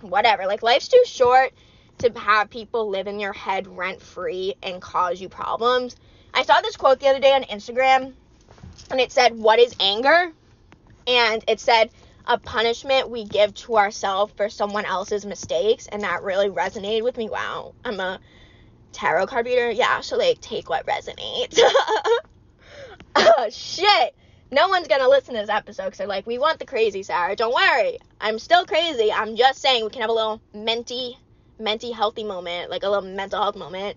whatever. 0.00 0.46
Like 0.46 0.62
life's 0.62 0.88
too 0.88 1.02
short 1.06 1.52
to 1.98 2.18
have 2.18 2.50
people 2.50 2.88
live 2.88 3.06
in 3.06 3.20
your 3.20 3.32
head 3.32 3.66
rent 3.66 4.00
free 4.00 4.54
and 4.62 4.80
cause 4.80 5.20
you 5.20 5.28
problems. 5.28 5.96
I 6.32 6.44
saw 6.44 6.60
this 6.60 6.76
quote 6.76 7.00
the 7.00 7.08
other 7.08 7.20
day 7.20 7.32
on 7.32 7.42
Instagram 7.44 8.14
and 8.90 9.00
it 9.00 9.12
said, 9.12 9.36
What 9.36 9.58
is 9.58 9.74
anger? 9.80 10.32
And 11.06 11.44
it 11.48 11.60
said, 11.60 11.90
A 12.26 12.38
punishment 12.38 13.10
we 13.10 13.24
give 13.24 13.54
to 13.54 13.76
ourselves 13.76 14.32
for 14.36 14.48
someone 14.48 14.84
else's 14.84 15.24
mistakes. 15.24 15.86
And 15.86 16.02
that 16.02 16.22
really 16.22 16.48
resonated 16.48 17.02
with 17.02 17.16
me. 17.16 17.28
Wow, 17.28 17.74
I'm 17.84 18.00
a 18.00 18.20
tarot 18.92 19.26
card 19.26 19.46
reader. 19.46 19.70
Yeah, 19.70 20.00
so 20.00 20.16
like 20.16 20.40
take 20.40 20.68
what 20.68 20.86
resonates. 20.86 21.58
oh, 23.16 23.48
shit. 23.50 24.14
No 24.52 24.68
one's 24.68 24.88
gonna 24.88 25.08
listen 25.08 25.34
to 25.34 25.40
this 25.40 25.48
episode 25.48 25.84
because 25.84 25.98
they're 25.98 26.06
like, 26.08 26.26
we 26.26 26.38
want 26.38 26.58
the 26.58 26.66
crazy 26.66 27.04
Sarah. 27.04 27.36
Don't 27.36 27.54
worry, 27.54 27.98
I'm 28.20 28.38
still 28.38 28.66
crazy. 28.66 29.12
I'm 29.12 29.36
just 29.36 29.60
saying 29.60 29.84
we 29.84 29.90
can 29.90 30.00
have 30.00 30.10
a 30.10 30.14
little 30.14 30.40
menti, 30.52 31.16
menti 31.60 31.92
healthy 31.92 32.24
moment, 32.24 32.68
like 32.68 32.82
a 32.82 32.88
little 32.88 33.08
mental 33.08 33.40
health 33.40 33.54
moment. 33.54 33.96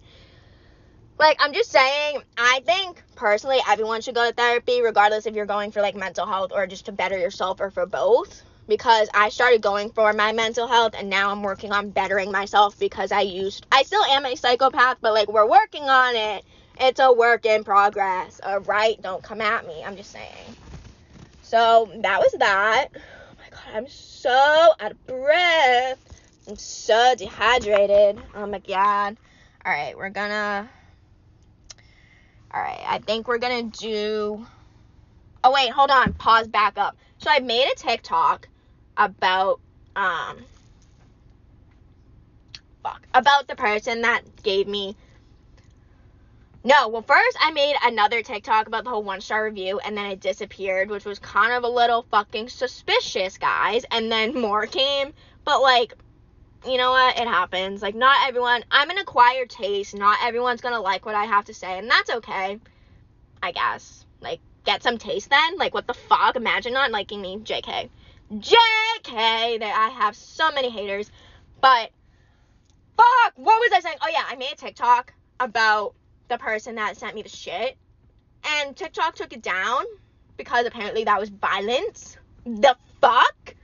Like 1.20 1.38
I'm 1.40 1.54
just 1.54 1.72
saying, 1.72 2.22
I 2.38 2.62
think 2.66 3.02
personally 3.16 3.60
everyone 3.68 4.02
should 4.02 4.16
go 4.16 4.28
to 4.28 4.34
therapy, 4.34 4.82
regardless 4.82 5.26
if 5.26 5.36
you're 5.36 5.46
going 5.46 5.72
for 5.72 5.82
like 5.82 5.96
mental 5.96 6.26
health 6.26 6.52
or 6.54 6.68
just 6.68 6.86
to 6.86 6.92
better 6.92 7.18
yourself 7.18 7.60
or 7.62 7.72
for 7.72 7.86
both. 7.86 8.44
Because 8.68 9.10
I 9.14 9.30
started 9.30 9.62
going 9.62 9.92
for 9.92 10.14
my 10.14 10.32
mental 10.32 10.68
health 10.68 10.94
and 10.98 11.10
now 11.10 11.32
I'm 11.32 11.44
working 11.44 11.74
on 11.74 11.90
bettering 11.90 12.32
myself 12.32 12.80
because 12.80 13.12
I 13.12 13.22
used 13.22 13.68
I 13.72 13.84
still 13.84 14.04
am 14.04 14.26
a 14.26 14.36
psychopath, 14.36 14.98
but 15.02 15.14
like 15.14 15.28
we're 15.32 15.50
working 15.50 15.84
on 15.84 16.16
it 16.16 16.46
it's 16.80 17.00
a 17.00 17.12
work 17.12 17.46
in 17.46 17.64
progress. 17.64 18.40
All 18.44 18.60
right, 18.60 19.00
don't 19.02 19.24
come 19.24 19.42
at 19.42 19.66
me. 19.68 19.84
I'm 19.86 19.96
just 19.96 20.12
saying. 20.12 20.56
So 21.42 21.92
that 22.02 22.20
was 22.20 22.36
that. 22.40 22.88
Oh 22.96 23.00
my 23.38 23.50
god, 23.52 23.78
I'm 23.78 23.88
so 23.90 24.74
out 24.80 24.92
of 24.92 25.06
breath. 25.06 26.00
I'm 26.48 26.58
so 26.58 27.16
dehydrated. 27.18 28.20
Oh 28.34 28.48
my 28.48 28.60
god. 28.60 29.18
All 29.66 29.72
right, 29.72 29.98
we're 29.98 30.10
gonna. 30.10 30.70
All 32.54 32.62
right, 32.62 32.84
I 32.88 33.00
think 33.00 33.28
we're 33.28 33.40
gonna 33.40 33.64
do. 33.64 34.46
Oh 35.44 35.52
wait, 35.52 35.72
hold 35.72 35.92
on. 35.92 36.14
Pause. 36.14 36.48
Back 36.48 36.78
up. 36.78 36.96
So 37.18 37.30
I 37.30 37.40
made 37.40 37.68
a 37.72 37.76
TikTok 37.76 38.48
about 38.98 39.60
um. 39.96 40.46
Fuck. 42.84 43.02
About 43.14 43.48
the 43.48 43.56
person 43.56 44.02
that 44.02 44.22
gave 44.44 44.68
me 44.68 44.96
no, 46.66 46.88
well, 46.88 47.02
first 47.02 47.38
I 47.42 47.52
made 47.52 47.76
another 47.84 48.22
TikTok 48.24 48.68
about 48.68 48.86
the 48.86 48.90
whole 48.90 49.04
one 49.04 49.20
star 49.20 49.44
review 49.44 49.80
and 49.80 49.98
then 49.98 50.06
it 50.06 50.22
disappeared, 50.22 50.90
which 50.90 51.04
was 51.04 51.20
kind 51.20 51.52
of 51.52 51.66
a 51.66 51.68
little 51.68 52.06
fucking 52.10 52.48
suspicious, 52.48 53.38
guys. 53.38 53.84
And 53.92 54.10
then 54.10 54.34
more 54.40 54.66
came, 54.66 55.14
but 55.44 55.62
like, 55.62 55.94
you 56.66 56.78
know 56.78 56.92
what? 56.92 57.20
It 57.20 57.28
happens. 57.28 57.82
Like, 57.82 57.96
not 57.96 58.28
everyone, 58.28 58.64
I'm 58.72 58.90
an 58.90 58.98
acquired 58.98 59.50
taste. 59.50 59.96
Not 59.96 60.20
everyone's 60.24 60.62
gonna 60.62 60.82
like 60.82 61.06
what 61.06 61.16
I 61.16 61.26
have 61.26 61.46
to 61.46 61.54
say, 61.54 61.78
and 61.78 61.90
that's 61.90 62.10
okay, 62.10 62.60
I 63.42 63.52
guess. 63.52 64.06
Like, 64.22 64.40
get 64.64 64.84
some 64.84 64.98
taste 64.98 65.30
then. 65.30 65.58
Like, 65.58 65.74
what 65.74 65.88
the 65.88 65.94
fuck? 65.94 66.36
Imagine 66.36 66.74
not 66.74 66.92
liking 66.92 67.22
me. 67.22 67.38
JK. 67.38 67.90
JK! 68.34 69.60
That 69.60 69.76
I 69.76 69.90
have 70.02 70.16
so 70.16 70.52
many 70.52 70.70
haters. 70.70 71.12
But, 71.62 71.92
fuck! 72.98 73.34
What 73.36 73.60
was 73.60 73.72
I 73.74 73.80
saying? 73.82 73.98
Oh, 74.02 74.10
yeah, 74.12 74.24
I 74.28 74.36
made 74.36 74.54
a 74.54 74.56
TikTok 74.56 75.14
about 75.40 75.94
the 76.30 76.38
person 76.38 76.76
that 76.76 76.98
sent 76.98 77.16
me 77.16 77.22
the 77.22 77.30
shit. 77.30 77.78
And 78.46 78.76
TikTok 78.76 79.16
took 79.16 79.34
it 79.34 79.42
down 79.42 79.84
because 80.38 80.66
apparently 80.66 81.04
that 81.06 81.20
was 81.20 81.30
violence. 81.30 82.18
The 82.46 82.76
fuck? 83.02 83.56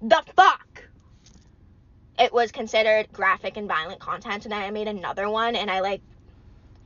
The 0.00 0.22
fuck? 0.36 0.81
It 2.18 2.32
was 2.32 2.52
considered 2.52 3.12
graphic 3.12 3.56
and 3.56 3.66
violent 3.66 4.00
content, 4.00 4.44
and 4.44 4.52
then 4.52 4.62
I 4.62 4.70
made 4.70 4.88
another 4.88 5.28
one, 5.30 5.56
and 5.56 5.70
I 5.70 5.80
like 5.80 6.02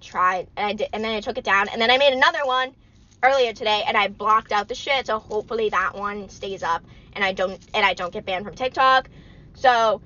tried, 0.00 0.48
and 0.56 0.66
I 0.66 0.72
did, 0.74 0.88
and 0.92 1.02
then 1.04 1.14
I 1.14 1.20
took 1.20 1.38
it 1.38 1.44
down, 1.44 1.68
and 1.68 1.80
then 1.80 1.90
I 1.90 1.98
made 1.98 2.12
another 2.12 2.44
one 2.44 2.74
earlier 3.22 3.52
today, 3.52 3.82
and 3.86 3.96
I 3.96 4.08
blocked 4.08 4.52
out 4.52 4.68
the 4.68 4.74
shit. 4.74 5.06
So 5.06 5.18
hopefully 5.18 5.68
that 5.70 5.94
one 5.94 6.28
stays 6.28 6.62
up, 6.62 6.84
and 7.12 7.24
I 7.24 7.32
don't, 7.32 7.60
and 7.74 7.84
I 7.84 7.94
don't 7.94 8.12
get 8.12 8.24
banned 8.24 8.44
from 8.44 8.54
TikTok. 8.54 9.08
So 9.54 10.00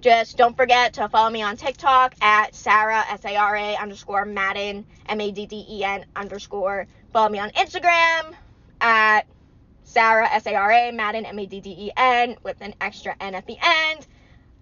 just 0.00 0.38
don't 0.38 0.56
forget 0.56 0.94
to 0.94 1.08
follow 1.08 1.30
me 1.30 1.42
on 1.42 1.56
TikTok 1.56 2.14
at 2.22 2.54
Sarah, 2.54 3.04
S 3.08 3.24
A 3.24 3.36
R 3.36 3.56
A 3.56 3.76
underscore 3.76 4.24
Madden, 4.24 4.86
M 5.06 5.20
A 5.20 5.30
D 5.30 5.46
D 5.46 5.66
E 5.68 5.84
N 5.84 6.06
underscore. 6.14 6.86
Follow 7.12 7.28
me 7.28 7.38
on 7.38 7.50
Instagram 7.50 8.34
at 8.80 9.26
Sarah, 9.84 10.28
S 10.30 10.46
A 10.46 10.54
R 10.54 10.70
A, 10.70 10.92
Madden, 10.92 11.26
M 11.26 11.38
A 11.38 11.46
D 11.46 11.60
D 11.60 11.70
E 11.70 11.90
N, 11.96 12.36
with 12.42 12.60
an 12.60 12.74
extra 12.80 13.16
N 13.20 13.34
at 13.34 13.46
the 13.46 13.58
end. 13.60 14.06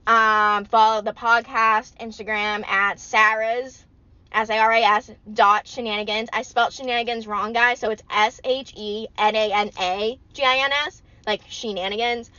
Um, 0.09 0.65
follow 0.65 1.03
the 1.03 1.13
podcast 1.13 1.95
Instagram 1.99 2.67
at 2.67 2.99
Sarah's, 2.99 3.85
S 4.33 4.49
A 4.49 4.57
R 4.57 4.73
A 4.73 4.83
S 4.83 5.11
dot 5.35 5.67
shenanigans. 5.67 6.31
I 6.33 6.41
spelled 6.41 6.73
shenanigans 6.73 7.27
wrong, 7.27 7.53
guys, 7.53 7.79
so 7.79 7.91
it's 7.91 8.03
S 8.11 8.41
H 8.43 8.73
E 8.75 9.07
N 9.19 9.37
A 9.37 9.53
N 9.53 9.71
A 9.79 10.19
G 10.33 10.43
I 10.43 10.65
N 10.65 10.73
S, 10.87 11.03
like 11.27 11.43
shenanigans. 11.51 12.31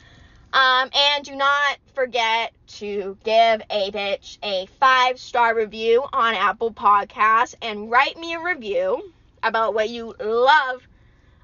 Um, 0.52 0.90
and 0.92 1.24
do 1.24 1.36
not 1.36 1.78
forget 1.94 2.54
to 2.80 3.16
give 3.24 3.62
a 3.70 3.92
bitch 3.92 4.40
a 4.42 4.68
five 4.80 5.20
star 5.20 5.56
review 5.56 6.04
on 6.12 6.34
Apple 6.34 6.74
Podcasts 6.74 7.54
and 7.62 7.92
write 7.92 8.18
me 8.18 8.34
a 8.34 8.44
review 8.44 9.14
about 9.44 9.76
what 9.76 9.90
you 9.90 10.16
love 10.20 10.82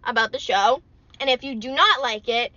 about 0.04 0.32
the 0.32 0.40
show. 0.40 0.82
And 1.20 1.30
if 1.30 1.44
you 1.44 1.54
do 1.54 1.70
not 1.70 2.02
like 2.02 2.28
it, 2.28 2.52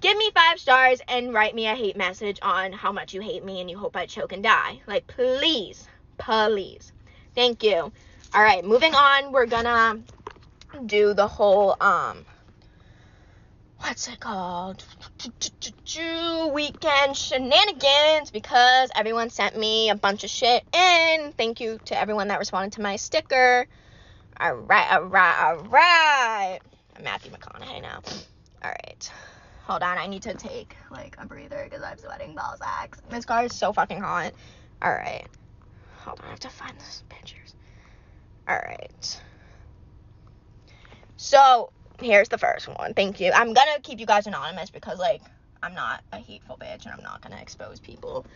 give 0.00 0.16
me 0.16 0.30
five 0.34 0.58
stars 0.58 1.00
and 1.08 1.32
write 1.32 1.54
me 1.54 1.66
a 1.66 1.74
hate 1.74 1.96
message 1.96 2.38
on 2.42 2.72
how 2.72 2.92
much 2.92 3.14
you 3.14 3.20
hate 3.20 3.44
me 3.44 3.60
and 3.60 3.70
you 3.70 3.78
hope 3.78 3.96
I 3.96 4.06
choke 4.06 4.32
and 4.32 4.42
die. 4.42 4.80
Like, 4.86 5.06
please, 5.06 5.88
please. 6.18 6.92
Thank 7.34 7.62
you. 7.62 7.92
All 8.34 8.42
right, 8.42 8.64
moving 8.64 8.94
on. 8.94 9.32
We're 9.32 9.46
gonna 9.46 10.00
do 10.86 11.14
the 11.14 11.28
whole 11.28 11.76
um 11.80 12.24
what's 13.78 14.08
it 14.08 14.18
called? 14.18 14.82
Weekend 16.52 17.16
shenanigans 17.16 18.30
because 18.32 18.90
everyone 18.94 19.30
sent 19.30 19.56
me 19.58 19.90
a 19.90 19.94
bunch 19.94 20.24
of 20.24 20.30
shit 20.30 20.64
in. 20.74 21.32
Thank 21.36 21.60
you 21.60 21.78
to 21.86 22.00
everyone 22.00 22.28
that 22.28 22.38
responded 22.38 22.72
to 22.72 22.82
my 22.82 22.96
sticker. 22.96 23.66
All 24.40 24.54
right, 24.54 24.92
all 24.92 25.04
right, 25.04 25.44
all 25.44 25.64
right. 25.64 26.58
I'm 26.96 27.04
Matthew 27.04 27.30
McConaughey 27.30 27.82
now. 27.82 28.00
All 28.62 28.70
right. 28.70 29.10
Hold 29.66 29.82
on, 29.82 29.96
I 29.96 30.06
need 30.06 30.22
to 30.22 30.34
take 30.34 30.76
like 30.90 31.16
a 31.18 31.26
breather 31.26 31.64
because 31.64 31.82
I'm 31.82 31.96
sweating 31.96 32.34
ball 32.34 32.54
sacks. 32.58 33.00
This 33.08 33.24
car 33.24 33.44
is 33.44 33.54
so 33.54 33.72
fucking 33.72 34.00
hot. 34.00 34.32
All 34.82 34.92
right. 34.92 35.24
Hold 36.00 36.20
on, 36.20 36.26
I 36.26 36.30
have 36.30 36.40
to 36.40 36.50
find 36.50 36.78
those 36.78 37.02
pictures. 37.08 37.54
All 38.46 38.56
right. 38.56 39.20
So, 41.16 41.72
here's 41.98 42.28
the 42.28 42.36
first 42.36 42.68
one. 42.68 42.92
Thank 42.92 43.20
you. 43.20 43.32
I'm 43.32 43.54
gonna 43.54 43.80
keep 43.82 44.00
you 44.00 44.06
guys 44.06 44.26
anonymous 44.26 44.68
because 44.68 44.98
like 44.98 45.22
I'm 45.62 45.74
not 45.74 46.02
a 46.12 46.18
hateful 46.18 46.58
bitch 46.58 46.84
and 46.84 46.92
I'm 46.92 47.02
not 47.02 47.22
gonna 47.22 47.40
expose 47.40 47.80
people. 47.80 48.26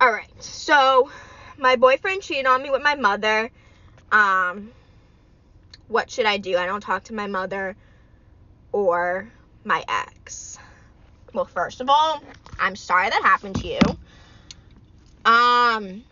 Alright, 0.00 0.40
so 0.40 1.10
my 1.58 1.74
boyfriend 1.74 2.22
cheated 2.22 2.46
on 2.46 2.62
me 2.62 2.70
with 2.70 2.82
my 2.82 2.94
mother. 2.94 3.50
Um 4.12 4.70
what 5.88 6.08
should 6.08 6.26
I 6.26 6.36
do? 6.36 6.56
I 6.56 6.66
don't 6.66 6.80
talk 6.80 7.04
to 7.04 7.14
my 7.14 7.26
mother 7.26 7.76
or 8.70 9.32
my 9.64 9.84
ex. 9.88 10.58
Well, 11.32 11.44
first 11.44 11.80
of 11.80 11.88
all, 11.88 12.22
I'm 12.58 12.76
sorry 12.76 13.08
that 13.08 13.22
happened 13.22 13.56
to 13.56 13.66
you. 13.66 13.80
Um 15.24 16.04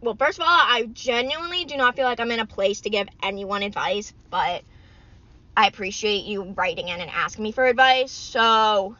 well, 0.00 0.14
first 0.14 0.38
of 0.38 0.44
all, 0.44 0.48
I 0.48 0.88
genuinely 0.92 1.64
do 1.64 1.76
not 1.76 1.96
feel 1.96 2.04
like 2.04 2.20
I'm 2.20 2.30
in 2.30 2.38
a 2.38 2.46
place 2.46 2.82
to 2.82 2.90
give 2.90 3.08
anyone 3.20 3.62
advice, 3.62 4.12
but 4.30 4.62
I 5.56 5.66
appreciate 5.66 6.24
you 6.24 6.54
writing 6.56 6.86
in 6.86 7.00
and 7.00 7.10
asking 7.10 7.42
me 7.42 7.50
for 7.50 7.66
advice. 7.66 8.12
So, 8.12 8.96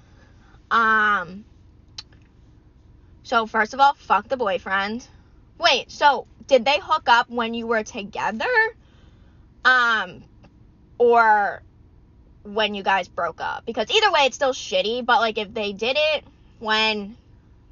um, 0.73 1.45
so 3.23 3.47
first 3.47 3.75
of 3.75 3.81
all, 3.81 3.95
fuck 3.95 4.29
the 4.29 4.37
boyfriend. 4.37 5.07
Wait, 5.61 5.89
so 5.89 6.27
did 6.49 6.65
they 6.65 6.81
hook 6.83 7.09
up 7.09 7.31
when 7.31 7.55
you 7.55 7.69
were 7.69 7.85
together? 7.85 8.45
Um, 9.65 10.25
or 10.99 11.63
when 12.55 12.75
you 12.75 12.83
guys 12.83 13.09
broke 13.09 13.41
up? 13.41 13.65
Because 13.67 13.91
either 13.91 14.11
way, 14.13 14.21
it's 14.23 14.37
still 14.37 14.53
shitty, 14.53 15.05
but 15.05 15.21
like 15.21 15.39
if 15.39 15.53
they 15.53 15.73
did 15.73 15.97
it 15.99 16.25
when 16.59 17.17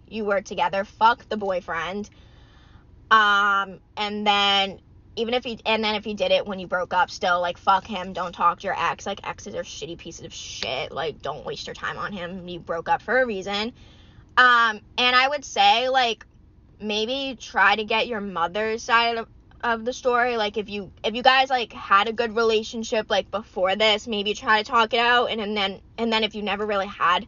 you 0.09 0.25
were 0.25 0.41
together, 0.41 0.85
fuck 0.85 1.29
the 1.29 1.37
boyfriend. 1.37 2.09
Um, 3.11 3.81
and 3.97 4.27
then 4.27 4.81
even 5.17 5.35
if 5.35 5.45
he 5.45 5.59
and 5.65 5.83
then 5.83 5.95
if 5.95 6.05
he 6.05 6.15
did 6.15 6.31
it 6.31 6.47
when 6.47 6.59
you 6.59 6.67
broke 6.67 6.93
up, 6.93 7.11
still 7.11 7.41
like 7.41 7.59
fuck 7.59 7.87
him. 7.87 8.13
Don't 8.13 8.33
talk 8.33 8.61
to 8.61 8.67
your 8.67 8.79
ex. 8.79 9.07
Like 9.07 9.27
exes 9.27 9.55
are 9.55 9.63
shitty 9.63 9.99
pieces 9.99 10.25
of 10.27 10.33
shit. 10.33 10.93
Like 10.93 11.23
don't 11.23 11.45
waste 11.45 11.67
your 11.67 11.75
time 11.75 11.99
on 11.99 12.13
him. 12.13 12.47
You 12.49 12.61
broke 12.61 12.89
up 12.89 13.03
for 13.03 13.19
a 13.21 13.27
reason. 13.27 13.73
Um, 14.37 14.81
and 14.99 15.17
I 15.17 15.29
would 15.29 15.45
say 15.45 15.89
like 15.89 16.27
maybe 16.79 17.37
try 17.41 17.75
to 17.75 17.85
get 17.85 18.07
your 18.07 18.21
mother's 18.21 18.83
side 18.83 19.17
of, 19.17 19.29
of 19.63 19.85
the 19.85 19.93
story. 19.93 20.37
Like 20.37 20.57
if 20.57 20.69
you 20.69 20.93
if 21.05 21.15
you 21.15 21.23
guys 21.23 21.51
like 21.51 21.73
had 21.73 22.09
a 22.09 22.13
good 22.13 22.35
relationship 22.35 23.11
like 23.11 23.31
before 23.31 23.77
this, 23.77 24.07
maybe 24.07 24.35
try 24.35 24.63
to 24.63 24.71
talk 24.71 24.95
it 24.95 25.01
out. 25.01 25.31
And, 25.31 25.41
and 25.41 25.57
then 25.57 25.81
and 25.99 26.13
then 26.13 26.25
if 26.25 26.35
you 26.35 26.43
never 26.43 26.67
really 26.67 26.87
had 26.87 27.27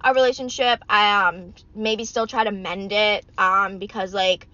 a 0.00 0.14
relationship, 0.14 0.82
I 0.88 1.28
um 1.28 1.54
maybe 1.74 2.04
still 2.04 2.26
try 2.26 2.44
to 2.44 2.52
mend 2.52 2.92
it 2.92 3.24
um 3.38 3.78
because 3.78 4.12
like 4.12 4.46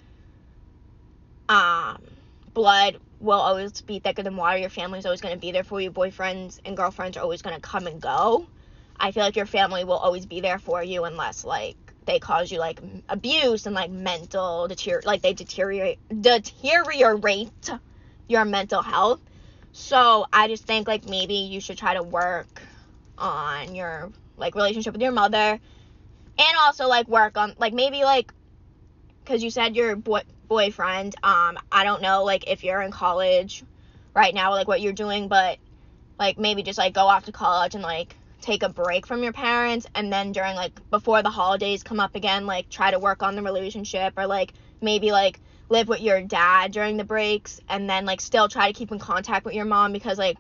um 1.49 1.99
blood 2.55 2.99
will 3.21 3.39
always 3.39 3.81
be 3.83 3.99
thicker 3.99 4.23
than 4.23 4.37
water. 4.37 4.59
Your 4.59 4.71
family's 4.71 5.05
always 5.05 5.21
going 5.21 5.35
to 5.35 5.41
be 5.41 5.53
there 5.53 5.65
for 5.65 5.81
you. 5.81 5.91
Boyfriends 5.91 6.61
and 6.65 6.77
girlfriends 6.77 7.17
are 7.17 7.21
always 7.21 7.43
going 7.43 7.57
to 7.57 7.61
come 7.61 7.87
and 7.87 8.01
go. 8.01 8.47
I 9.01 9.13
feel 9.13 9.23
like 9.23 9.37
your 9.37 9.47
family 9.47 9.85
will 9.85 9.97
always 9.97 10.27
be 10.27 10.41
there 10.41 10.59
for 10.59 10.83
you 10.83 11.05
unless 11.05 11.45
like 11.45 11.77
they 12.09 12.19
cause 12.19 12.51
you 12.51 12.59
like 12.59 12.81
abuse 13.11 13.67
and 13.67 13.75
like 13.75 13.91
mental 13.91 14.67
deterior 14.67 15.03
like 15.05 15.21
they 15.21 15.35
deteriorate 15.35 15.99
deteriorate 16.23 17.71
your 18.29 18.45
mental 18.47 18.81
health. 18.83 19.21
So 19.73 20.25
I 20.33 20.49
just 20.49 20.65
think 20.65 20.89
like 20.89 21.07
maybe 21.07 21.35
you 21.35 21.61
should 21.61 21.77
try 21.77 21.95
to 21.95 22.03
work 22.03 22.63
on 23.19 23.75
your 23.75 24.11
like 24.39 24.55
relationship 24.55 24.95
with 24.95 25.03
your 25.03 25.13
mother 25.13 25.61
and 26.39 26.57
also 26.63 26.89
like 26.89 27.09
work 27.09 27.37
on 27.37 27.55
like 27.59 27.75
maybe 27.75 28.05
like 28.05 28.33
because 29.23 29.43
you 29.43 29.51
said 29.51 29.77
your 29.77 29.95
boy 29.95 30.21
boyfriend 30.47 31.15
um 31.23 31.59
i 31.71 31.85
don't 31.85 32.01
know 32.01 32.25
like 32.25 32.49
if 32.49 32.63
you're 32.63 32.81
in 32.81 32.93
college 32.93 33.65
right 34.15 34.33
now 34.33 34.53
like 34.53 34.69
what 34.69 34.81
you're 34.81 34.93
doing 34.93 35.27
but 35.27 35.59
like 36.19 36.39
maybe 36.39 36.63
just 36.63 36.79
like 36.79 36.95
go 36.95 37.03
off 37.03 37.25
to 37.25 37.33
college 37.33 37.75
and 37.75 37.83
like 37.83 38.15
take 38.41 38.63
a 38.63 38.69
break 38.69 39.07
from 39.07 39.23
your 39.23 39.33
parents 39.33 39.87
and 39.95 40.13
then 40.13 40.33
during 40.33 40.55
like 40.55 40.73
before 40.91 41.23
the 41.23 41.31
holidays 41.31 41.83
come 41.83 42.01
up 42.01 42.15
again 42.15 42.47
like 42.47 42.69
try 42.69 42.91
to 42.91 42.99
work 42.99 43.23
on 43.23 43.35
the 43.35 43.43
relationship 43.43 44.15
or 44.17 44.27
like 44.27 44.53
maybe 44.81 45.11
like 45.11 45.41
live 45.69 45.89
with 45.89 46.01
your 46.01 46.23
dad 46.23 46.73
during 46.73 46.97
the 46.97 47.05
breaks 47.05 47.61
and 47.69 47.91
then 47.91 48.07
like 48.07 48.21
still 48.21 48.49
try 48.49 48.69
to 48.69 48.73
keep 48.73 48.93
in 48.93 48.99
contact 48.99 49.45
with 49.45 49.55
your 49.55 49.65
mom 49.65 49.93
because 49.93 50.19
like 50.19 50.39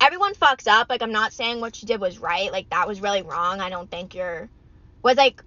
everyone 0.00 0.34
fucks 0.34 0.66
up. 0.66 0.88
Like 0.90 1.02
I'm 1.02 1.12
not 1.12 1.32
saying 1.32 1.60
what 1.60 1.80
you 1.80 1.88
did 1.88 2.00
was 2.00 2.18
right. 2.18 2.52
Like 2.52 2.70
that 2.70 2.86
was 2.86 3.00
really 3.00 3.22
wrong. 3.22 3.60
I 3.60 3.70
don't 3.70 3.90
think 3.90 4.14
you're 4.14 4.48
was 5.02 5.16
like 5.16 5.42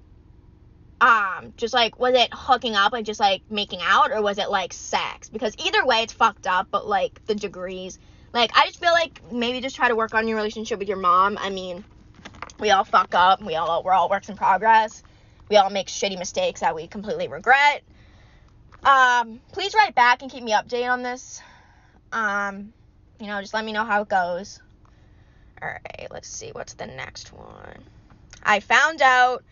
um 1.00 1.54
just 1.58 1.74
like 1.74 2.00
was 2.00 2.16
it 2.16 2.30
hooking 2.34 2.76
up 2.76 2.92
like 2.92 3.06
just 3.06 3.20
like 3.20 3.44
making 3.52 3.80
out 3.82 4.12
or 4.12 4.22
was 4.22 4.38
it 4.38 4.50
like 4.50 4.74
sex? 4.74 5.30
Because 5.30 5.56
either 5.58 5.86
way 5.86 6.04
it's 6.04 6.14
fucked 6.14 6.48
up, 6.48 6.68
but 6.72 6.88
like 6.88 7.24
the 7.26 7.36
degrees. 7.36 8.00
Like 8.34 8.51
I 8.55 8.65
just 8.65 8.79
feel 8.79 8.91
like 8.91 9.22
maybe 9.31 9.62
just 9.62 9.75
try 9.75 9.88
to 9.88 9.96
work 9.96 10.13
on 10.13 10.27
your 10.27 10.38
relationship 10.38 10.79
with 10.79 10.88
your 10.88 10.98
mom. 10.98 11.38
I 11.39 11.50
mean, 11.50 11.84
we 12.60 12.72
all 12.72 12.84
fuck 12.84 13.13
up. 13.15 13.41
We 13.41 13.55
all 13.55 13.84
we're 13.84 13.93
all 13.93 14.10
works 14.10 14.29
in 14.29 14.38
progress. 14.38 15.03
We 15.50 15.55
all 15.57 15.69
make 15.69 15.88
shitty 15.88 16.19
mistakes 16.19 16.60
that 16.60 16.75
we 16.75 16.88
completely 16.88 17.27
regret. 17.27 17.84
Um, 18.84 19.39
please 19.51 19.74
write 19.74 19.96
back 19.96 20.22
and 20.22 20.31
keep 20.31 20.43
me 20.43 20.51
updated 20.51 20.91
on 20.91 21.03
this. 21.03 21.41
Um, 22.12 22.74
you 23.19 23.27
know, 23.27 23.41
just 23.41 23.53
let 23.53 23.65
me 23.65 23.72
know 23.72 23.86
how 23.86 24.01
it 24.01 24.10
goes. 24.10 24.60
All 25.62 25.69
right, 25.69 26.07
let's 26.12 26.27
see 26.27 26.51
what's 26.51 26.74
the 26.74 26.86
next 26.86 27.34
one. 27.34 27.84
I 28.43 28.60
found 28.60 29.01
out 29.01 29.43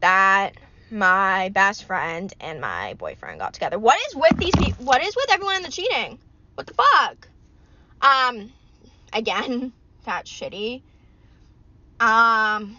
that 0.00 0.54
my 0.90 1.48
best 1.50 1.84
friend 1.84 2.32
and 2.40 2.60
my 2.60 2.94
boyfriend 2.94 3.40
got 3.40 3.54
together. 3.54 3.78
What 3.78 3.98
is 4.08 4.14
with 4.14 4.36
these 4.36 4.54
people? 4.54 4.84
What 4.84 5.02
is 5.02 5.16
with 5.16 5.32
everyone 5.32 5.56
in 5.56 5.62
the 5.62 5.70
cheating? 5.70 6.18
What 6.54 6.66
the 6.66 6.74
fuck? 6.74 7.28
Um, 8.00 8.52
again, 9.12 9.72
that's 10.04 10.30
shitty. 10.30 10.82
Um, 11.98 12.76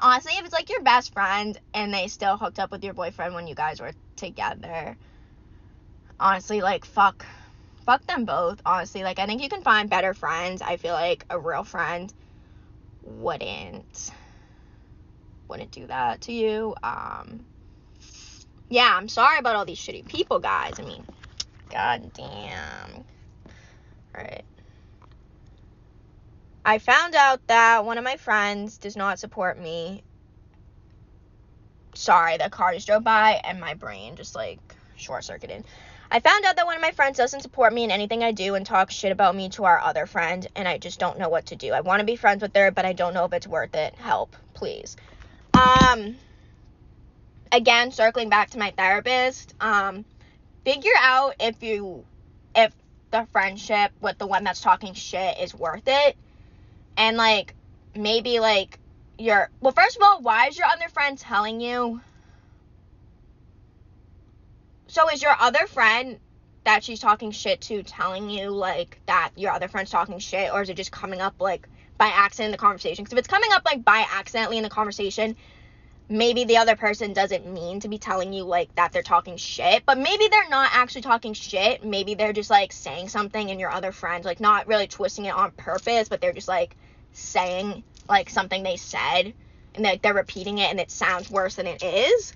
honestly, 0.00 0.32
if 0.32 0.44
it's 0.44 0.52
like 0.52 0.70
your 0.70 0.82
best 0.82 1.12
friend 1.12 1.58
and 1.72 1.92
they 1.92 2.08
still 2.08 2.36
hooked 2.36 2.58
up 2.58 2.70
with 2.70 2.84
your 2.84 2.94
boyfriend 2.94 3.34
when 3.34 3.46
you 3.46 3.54
guys 3.54 3.80
were 3.80 3.92
together, 4.16 4.96
honestly, 6.18 6.60
like, 6.60 6.84
fuck 6.84 7.24
fuck 7.84 8.04
them 8.06 8.26
both, 8.26 8.60
honestly. 8.66 9.02
Like, 9.02 9.18
I 9.18 9.24
think 9.24 9.42
you 9.42 9.48
can 9.48 9.62
find 9.62 9.88
better 9.88 10.12
friends. 10.12 10.60
I 10.60 10.76
feel 10.76 10.92
like 10.92 11.24
a 11.30 11.38
real 11.38 11.64
friend 11.64 12.12
wouldn't 13.02 14.10
wouldn't 15.48 15.70
do 15.70 15.86
that 15.86 16.20
to 16.22 16.32
you. 16.32 16.74
Um, 16.82 17.46
yeah, 18.68 18.92
I'm 18.94 19.08
sorry 19.08 19.38
about 19.38 19.56
all 19.56 19.64
these 19.64 19.78
shitty 19.78 20.06
people, 20.06 20.38
guys. 20.38 20.78
I 20.78 20.82
mean, 20.82 21.04
god 21.70 22.12
right. 24.18 24.44
I 26.64 26.78
found 26.78 27.14
out 27.14 27.46
that 27.46 27.84
one 27.84 27.98
of 27.98 28.04
my 28.04 28.16
friends 28.16 28.78
does 28.78 28.96
not 28.96 29.18
support 29.18 29.58
me. 29.58 30.02
Sorry, 31.94 32.36
the 32.36 32.50
car 32.50 32.74
just 32.74 32.86
drove 32.86 33.04
by 33.04 33.40
and 33.42 33.58
my 33.60 33.74
brain 33.74 34.16
just 34.16 34.34
like 34.34 34.58
short 34.96 35.24
circuited. 35.24 35.64
I 36.10 36.20
found 36.20 36.44
out 36.44 36.56
that 36.56 36.66
one 36.66 36.76
of 36.76 36.82
my 36.82 36.92
friends 36.92 37.18
doesn't 37.18 37.42
support 37.42 37.72
me 37.72 37.84
in 37.84 37.90
anything 37.90 38.24
I 38.24 38.32
do 38.32 38.54
and 38.54 38.64
talks 38.64 38.94
shit 38.94 39.12
about 39.12 39.36
me 39.36 39.50
to 39.50 39.64
our 39.64 39.78
other 39.78 40.06
friend, 40.06 40.46
and 40.56 40.66
I 40.66 40.78
just 40.78 40.98
don't 40.98 41.18
know 41.18 41.28
what 41.28 41.46
to 41.46 41.56
do. 41.56 41.72
I 41.72 41.82
want 41.82 42.00
to 42.00 42.06
be 42.06 42.16
friends 42.16 42.40
with 42.40 42.56
her, 42.56 42.70
but 42.70 42.86
I 42.86 42.94
don't 42.94 43.12
know 43.12 43.26
if 43.26 43.32
it's 43.34 43.46
worth 43.46 43.74
it. 43.74 43.94
Help, 43.94 44.34
please. 44.54 44.96
Um, 45.52 46.16
again, 47.52 47.92
circling 47.92 48.30
back 48.30 48.50
to 48.50 48.58
my 48.58 48.72
therapist, 48.76 49.54
um, 49.60 50.06
figure 50.64 50.90
out 50.98 51.34
if 51.40 51.62
you, 51.62 52.04
if 52.54 52.72
the 53.10 53.26
friendship 53.32 53.92
with 54.00 54.18
the 54.18 54.26
one 54.26 54.44
that's 54.44 54.60
talking 54.60 54.94
shit 54.94 55.38
is 55.38 55.54
worth 55.54 55.86
it, 55.86 56.16
and 56.96 57.16
like 57.16 57.54
maybe 57.94 58.40
like 58.40 58.78
your 59.18 59.50
well, 59.60 59.72
first 59.72 59.96
of 59.96 60.02
all, 60.02 60.20
why 60.20 60.46
is 60.46 60.56
your 60.58 60.66
other 60.66 60.88
friend 60.88 61.18
telling 61.18 61.60
you? 61.60 62.00
So 64.88 65.08
is 65.10 65.22
your 65.22 65.34
other 65.38 65.66
friend 65.66 66.18
that 66.64 66.84
she's 66.84 67.00
talking 67.00 67.30
shit 67.30 67.60
to 67.62 67.82
telling 67.82 68.30
you 68.30 68.50
like 68.50 69.00
that 69.06 69.30
your 69.36 69.52
other 69.52 69.68
friend's 69.68 69.90
talking 69.90 70.18
shit, 70.18 70.52
or 70.52 70.62
is 70.62 70.68
it 70.68 70.76
just 70.76 70.92
coming 70.92 71.20
up 71.20 71.34
like 71.40 71.68
by 71.96 72.08
accident 72.08 72.46
in 72.46 72.52
the 72.52 72.58
conversation? 72.58 73.04
Because 73.04 73.14
if 73.14 73.18
it's 73.20 73.28
coming 73.28 73.50
up 73.52 73.62
like 73.64 73.84
by 73.84 74.06
accidentally 74.12 74.56
in 74.56 74.62
the 74.62 74.70
conversation, 74.70 75.36
maybe 76.08 76.44
the 76.44 76.56
other 76.56 76.76
person 76.76 77.12
doesn't 77.12 77.46
mean 77.46 77.80
to 77.80 77.88
be 77.88 77.98
telling 77.98 78.32
you 78.32 78.44
like 78.44 78.74
that 78.76 78.92
they're 78.92 79.02
talking 79.02 79.36
shit, 79.36 79.84
but 79.84 79.98
maybe 79.98 80.26
they're 80.30 80.48
not 80.48 80.70
actually 80.72 81.02
talking 81.02 81.34
shit. 81.34 81.84
Maybe 81.84 82.14
they're 82.14 82.32
just 82.32 82.50
like 82.50 82.72
saying 82.72 83.08
something 83.08 83.50
and 83.50 83.60
your 83.60 83.70
other 83.70 83.92
friend 83.92 84.24
like 84.24 84.40
not 84.40 84.66
really 84.66 84.86
twisting 84.86 85.26
it 85.26 85.34
on 85.34 85.50
purpose, 85.52 86.08
but 86.08 86.20
they're 86.20 86.32
just 86.32 86.48
like 86.48 86.76
saying 87.12 87.82
like 88.08 88.30
something 88.30 88.62
they 88.62 88.76
said 88.76 89.34
and 89.74 89.84
like 89.84 90.02
they're 90.02 90.14
repeating 90.14 90.58
it 90.58 90.70
and 90.70 90.80
it 90.80 90.90
sounds 90.90 91.30
worse 91.30 91.56
than 91.56 91.66
it 91.66 91.82
is. 91.82 92.32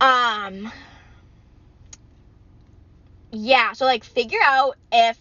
Um 0.00 0.72
yeah, 3.30 3.72
so 3.72 3.86
like 3.86 4.04
figure 4.04 4.38
out 4.44 4.76
if 4.92 5.18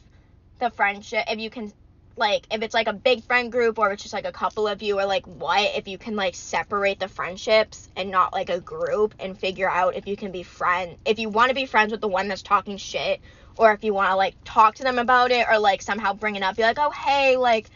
the 0.60 0.70
friendship, 0.70 1.26
if 1.30 1.40
you 1.40 1.50
can, 1.50 1.72
like, 2.18 2.46
if 2.52 2.62
it's 2.62 2.74
like 2.74 2.88
a 2.88 2.94
big 2.94 3.24
friend 3.24 3.52
group 3.52 3.80
or 3.80 3.92
it's 3.92 4.04
just 4.04 4.14
like 4.14 4.26
a 4.26 4.32
couple 4.32 4.68
of 4.68 4.82
you 4.82 5.00
or 5.00 5.06
like 5.06 5.26
what, 5.26 5.76
if 5.76 5.88
you 5.88 5.98
can 5.98 6.16
like 6.16 6.36
separate 6.36 7.00
the 7.00 7.08
friendships 7.08 7.90
and 7.96 8.12
not 8.12 8.34
like 8.34 8.50
a 8.50 8.60
group 8.60 9.16
and 9.20 9.38
figure 9.38 9.70
out 9.70 9.96
if 9.96 10.08
you 10.08 10.16
can 10.16 10.32
be 10.32 10.44
friend, 10.44 10.98
if 11.06 11.20
you 11.20 11.30
want 11.30 11.50
to 11.50 11.56
be 11.56 11.66
friends 11.66 11.92
with 11.92 12.02
the 12.02 12.08
one 12.08 12.28
that's 12.28 12.42
talking 12.42 12.78
shit 12.78 13.22
or 13.58 13.72
if 13.74 13.84
you 13.84 13.94
want 13.94 14.10
to 14.10 14.16
like 14.16 14.36
talk 14.44 14.76
to 14.76 14.84
them 14.84 15.00
about 15.00 15.32
it 15.32 15.48
or 15.50 15.58
like 15.58 15.82
somehow 15.82 16.14
bring 16.14 16.36
it 16.36 16.44
up, 16.44 16.56
be 16.56 16.64
like, 16.64 16.80
oh, 16.80 16.92
hey, 16.92 17.38
like, 17.38 17.70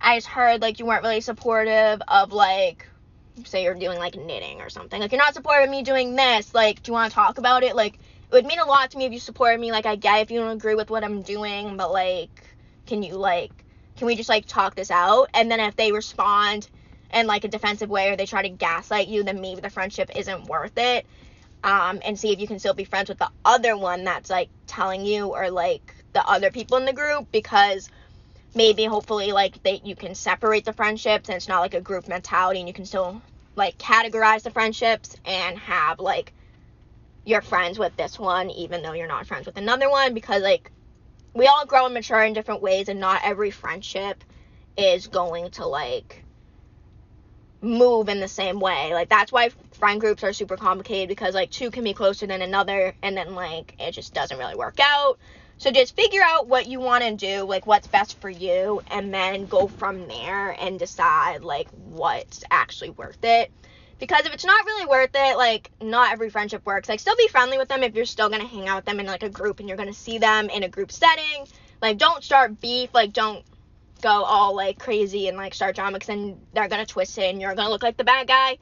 I 0.00 0.16
just 0.16 0.26
heard 0.26 0.62
like 0.62 0.78
you 0.78 0.86
weren't 0.86 1.02
really 1.02 1.20
supportive 1.20 2.00
of 2.06 2.32
like, 2.32 2.86
say 3.44 3.64
you're 3.64 3.74
doing 3.74 3.98
like 3.98 4.16
knitting 4.16 4.60
or 4.60 4.70
something. 4.70 5.00
Like, 5.00 5.12
you're 5.12 5.20
not 5.20 5.34
supportive 5.34 5.64
of 5.64 5.70
me 5.70 5.82
doing 5.82 6.16
this. 6.16 6.54
Like, 6.54 6.82
do 6.82 6.90
you 6.90 6.92
want 6.92 7.10
to 7.10 7.14
talk 7.14 7.38
about 7.38 7.62
it? 7.62 7.74
Like, 7.74 7.94
it 7.94 8.32
would 8.32 8.46
mean 8.46 8.58
a 8.58 8.64
lot 8.64 8.90
to 8.90 8.98
me 8.98 9.06
if 9.06 9.12
you 9.12 9.18
supported 9.18 9.60
me. 9.60 9.72
Like, 9.72 9.86
I 9.86 9.96
get 9.96 10.22
if 10.22 10.30
you 10.30 10.40
don't 10.40 10.50
agree 10.50 10.74
with 10.74 10.90
what 10.90 11.04
I'm 11.04 11.22
doing, 11.22 11.76
but 11.76 11.92
like, 11.92 12.30
can 12.86 13.02
you 13.02 13.14
like, 13.14 13.52
can 14.02 14.08
we 14.08 14.16
just 14.16 14.28
like 14.28 14.46
talk 14.46 14.74
this 14.74 14.90
out? 14.90 15.28
And 15.32 15.48
then 15.48 15.60
if 15.60 15.76
they 15.76 15.92
respond 15.92 16.68
in 17.14 17.28
like 17.28 17.44
a 17.44 17.48
defensive 17.48 17.88
way 17.88 18.10
or 18.10 18.16
they 18.16 18.26
try 18.26 18.42
to 18.42 18.48
gaslight 18.48 19.06
you, 19.06 19.22
then 19.22 19.40
maybe 19.40 19.60
the 19.60 19.70
friendship 19.70 20.10
isn't 20.16 20.46
worth 20.46 20.76
it. 20.76 21.06
Um, 21.62 22.00
and 22.04 22.18
see 22.18 22.32
if 22.32 22.40
you 22.40 22.48
can 22.48 22.58
still 22.58 22.74
be 22.74 22.82
friends 22.82 23.08
with 23.08 23.18
the 23.18 23.30
other 23.44 23.76
one 23.76 24.02
that's 24.02 24.28
like 24.28 24.48
telling 24.66 25.06
you 25.06 25.28
or 25.28 25.52
like 25.52 25.94
the 26.14 26.28
other 26.28 26.50
people 26.50 26.78
in 26.78 26.84
the 26.84 26.92
group 26.92 27.30
because 27.30 27.90
maybe 28.56 28.86
hopefully 28.86 29.30
like 29.30 29.62
they 29.62 29.80
you 29.84 29.94
can 29.94 30.16
separate 30.16 30.64
the 30.64 30.72
friendships 30.72 31.28
and 31.28 31.36
it's 31.36 31.46
not 31.46 31.60
like 31.60 31.74
a 31.74 31.80
group 31.80 32.08
mentality 32.08 32.58
and 32.58 32.66
you 32.66 32.74
can 32.74 32.84
still 32.84 33.22
like 33.54 33.78
categorize 33.78 34.42
the 34.42 34.50
friendships 34.50 35.14
and 35.24 35.56
have 35.58 36.00
like 36.00 36.32
you're 37.24 37.40
friends 37.40 37.78
with 37.78 37.96
this 37.96 38.18
one 38.18 38.50
even 38.50 38.82
though 38.82 38.94
you're 38.94 39.06
not 39.06 39.28
friends 39.28 39.46
with 39.46 39.56
another 39.56 39.88
one 39.88 40.12
because 40.12 40.42
like 40.42 40.72
we 41.34 41.46
all 41.46 41.66
grow 41.66 41.86
and 41.86 41.94
mature 41.94 42.22
in 42.22 42.32
different 42.32 42.62
ways 42.62 42.88
and 42.88 43.00
not 43.00 43.22
every 43.24 43.50
friendship 43.50 44.22
is 44.76 45.06
going 45.06 45.50
to 45.52 45.66
like 45.66 46.24
move 47.60 48.08
in 48.08 48.20
the 48.20 48.28
same 48.28 48.60
way. 48.60 48.92
Like 48.92 49.08
that's 49.08 49.32
why 49.32 49.50
friend 49.78 50.00
groups 50.00 50.24
are 50.24 50.32
super 50.32 50.56
complicated 50.56 51.08
because 51.08 51.34
like 51.34 51.50
two 51.50 51.70
can 51.70 51.84
be 51.84 51.94
closer 51.94 52.26
than 52.26 52.42
another 52.42 52.94
and 53.02 53.16
then 53.16 53.34
like 53.34 53.74
it 53.78 53.92
just 53.92 54.12
doesn't 54.12 54.38
really 54.38 54.56
work 54.56 54.78
out. 54.80 55.18
So 55.58 55.70
just 55.70 55.94
figure 55.94 56.22
out 56.24 56.48
what 56.48 56.66
you 56.66 56.80
want 56.80 57.04
to 57.04 57.14
do, 57.14 57.44
like 57.44 57.66
what's 57.66 57.86
best 57.86 58.20
for 58.20 58.28
you 58.28 58.82
and 58.88 59.14
then 59.14 59.46
go 59.46 59.68
from 59.68 60.08
there 60.08 60.50
and 60.60 60.78
decide 60.78 61.42
like 61.42 61.68
what's 61.70 62.42
actually 62.50 62.90
worth 62.90 63.22
it. 63.22 63.52
Because 64.02 64.26
if 64.26 64.34
it's 64.34 64.44
not 64.44 64.66
really 64.66 64.84
worth 64.84 65.12
it, 65.14 65.36
like 65.36 65.70
not 65.80 66.12
every 66.12 66.28
friendship 66.28 66.66
works. 66.66 66.88
Like 66.88 66.98
still 66.98 67.14
be 67.14 67.28
friendly 67.28 67.56
with 67.56 67.68
them 67.68 67.84
if 67.84 67.94
you're 67.94 68.04
still 68.04 68.28
gonna 68.28 68.48
hang 68.48 68.66
out 68.66 68.78
with 68.78 68.84
them 68.84 68.98
in 68.98 69.06
like 69.06 69.22
a 69.22 69.28
group 69.28 69.60
and 69.60 69.68
you're 69.68 69.78
gonna 69.78 69.92
see 69.92 70.18
them 70.18 70.50
in 70.50 70.64
a 70.64 70.68
group 70.68 70.90
setting. 70.90 71.46
Like 71.80 71.98
don't 71.98 72.24
start 72.24 72.60
beef. 72.60 72.92
Like 72.92 73.12
don't 73.12 73.44
go 74.00 74.10
all 74.10 74.56
like 74.56 74.80
crazy 74.80 75.28
and 75.28 75.36
like 75.36 75.54
start 75.54 75.76
drama 75.76 75.92
because 75.92 76.08
then 76.08 76.36
they're 76.52 76.66
gonna 76.66 76.84
twist 76.84 77.16
it 77.16 77.30
and 77.30 77.40
you're 77.40 77.54
gonna 77.54 77.70
look 77.70 77.84
like 77.84 77.96
the 77.96 78.02
bad 78.02 78.26
guy. 78.26 78.58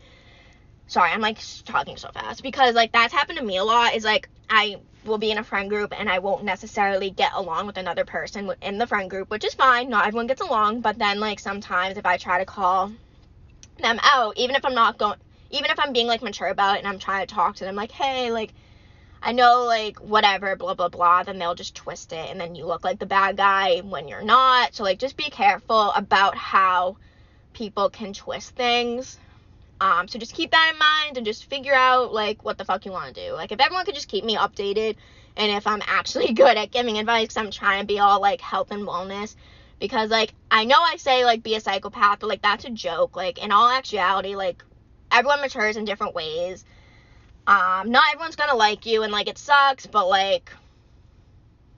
Sorry, 0.89 1.11
I'm 1.11 1.23
like 1.23 1.39
talking 1.65 1.97
so 1.97 2.11
fast 2.13 2.43
because 2.43 2.75
like 2.75 2.93
that's 2.93 3.15
happened 3.15 3.39
to 3.39 3.45
me 3.45 3.57
a 3.57 3.65
lot. 3.65 3.95
Is 3.95 4.05
like 4.05 4.29
I 4.51 4.77
will 5.07 5.17
be 5.17 5.31
in 5.31 5.39
a 5.39 5.43
friend 5.43 5.71
group 5.71 5.99
and 5.99 6.11
I 6.11 6.19
won't 6.19 6.45
necessarily 6.45 7.09
get 7.09 7.33
along 7.33 7.67
with 7.67 7.79
another 7.79 8.05
person 8.05 8.53
in 8.61 8.77
the 8.77 8.87
friend 8.87 9.09
group, 9.09 9.31
which 9.31 9.47
is 9.47 9.55
fine. 9.55 9.89
Not 9.89 10.07
everyone 10.07 10.27
gets 10.27 10.43
along, 10.43 10.83
but 10.83 10.99
then 10.99 11.19
like 11.19 11.41
sometimes 11.41 11.97
if 11.97 12.05
I 12.05 12.19
try 12.19 12.41
to 12.41 12.45
call 12.45 12.93
them 13.79 13.99
out, 14.03 14.37
even 14.37 14.55
if 14.55 14.67
I'm 14.67 14.75
not 14.75 14.99
going, 14.99 15.17
even 15.51 15.71
if 15.71 15.79
I'm 15.79 15.93
being 15.93 16.07
like 16.07 16.23
mature 16.23 16.49
about 16.49 16.77
it 16.77 16.79
and 16.81 16.89
I'm 16.89 16.99
trying 16.99 17.27
to 17.27 17.35
talk 17.35 17.57
to 17.57 17.65
them, 17.65 17.77
like, 17.77 17.93
hey, 17.93 18.31
like, 18.31 18.53
I 19.23 19.33
know, 19.33 19.65
like, 19.65 19.99
whatever, 19.99 20.57
blah, 20.57 20.75
blah, 20.75 20.89
blah, 20.89 21.25
then 21.25 21.39
they'll 21.39 21.55
just 21.55 21.75
twist 21.75 22.13
it 22.13 22.31
and 22.31 22.41
then 22.41 22.55
you 22.55 22.65
look 22.67 22.85
like 22.85 22.99
the 22.99 23.07
bad 23.07 23.37
guy 23.37 23.81
when 23.81 24.09
you're 24.09 24.23
not. 24.23 24.75
So, 24.75 24.83
like, 24.83 24.99
just 24.99 25.17
be 25.17 25.31
careful 25.31 25.93
about 25.93 26.37
how 26.37 26.97
people 27.53 27.91
can 27.91 28.13
twist 28.13 28.55
things. 28.57 29.19
Um, 29.81 30.09
so 30.09 30.19
just 30.19 30.35
keep 30.35 30.51
that 30.51 30.71
in 30.73 30.79
mind 30.79 31.17
and 31.17 31.27
just 31.27 31.49
figure 31.49 31.75
out 31.75 32.13
like 32.13 32.45
what 32.45 32.59
the 32.59 32.65
fuck 32.65 32.85
you 32.85 32.93
want 32.93 33.15
to 33.15 33.29
do. 33.29 33.33
Like 33.33 33.51
if 33.51 33.61
everyone 33.61 33.87
could 33.87 33.95
just 33.95 34.09
keep 34.09 34.25
me 34.25 34.37
updated 34.37 34.97
and 35.37 35.51
if 35.51 35.67
I'm 35.67 35.83
actually 35.87 36.33
good 36.35 36.57
at 36.57 36.71
giving 36.71 36.99
advice, 36.99 37.29
cause 37.29 37.37
I'm 37.39 37.51
trying 37.51 37.81
to 37.81 37.87
be 37.87 37.99
all 37.99 38.21
like 38.21 38.41
health 38.41 38.71
and 38.71 38.87
wellness. 38.87 39.35
Because 39.79 40.11
like 40.11 40.35
I 40.51 40.65
know 40.67 40.77
I 40.79 40.97
say 40.97 41.25
like 41.25 41.43
be 41.43 41.55
a 41.55 41.61
psychopath, 41.61 42.21
but 42.21 42.29
like 42.29 42.43
that's 42.43 42.67
a 42.67 42.71
joke. 42.71 43.17
Like 43.17 43.43
in 43.43 43.53
all 43.53 43.69
actuality, 43.71 44.35
like 44.37 44.63
everyone 45.11 45.41
matures 45.41 45.77
in 45.77 45.85
different 45.85 46.15
ways. 46.15 46.65
Um, 47.47 47.91
not 47.91 48.05
everyone's 48.13 48.37
gonna 48.37 48.57
like 48.57 48.87
you 48.87 49.03
and 49.03 49.13
like 49.13 49.29
it 49.29 49.39
sucks, 49.39 49.87
but 49.87 50.09
like 50.09 50.53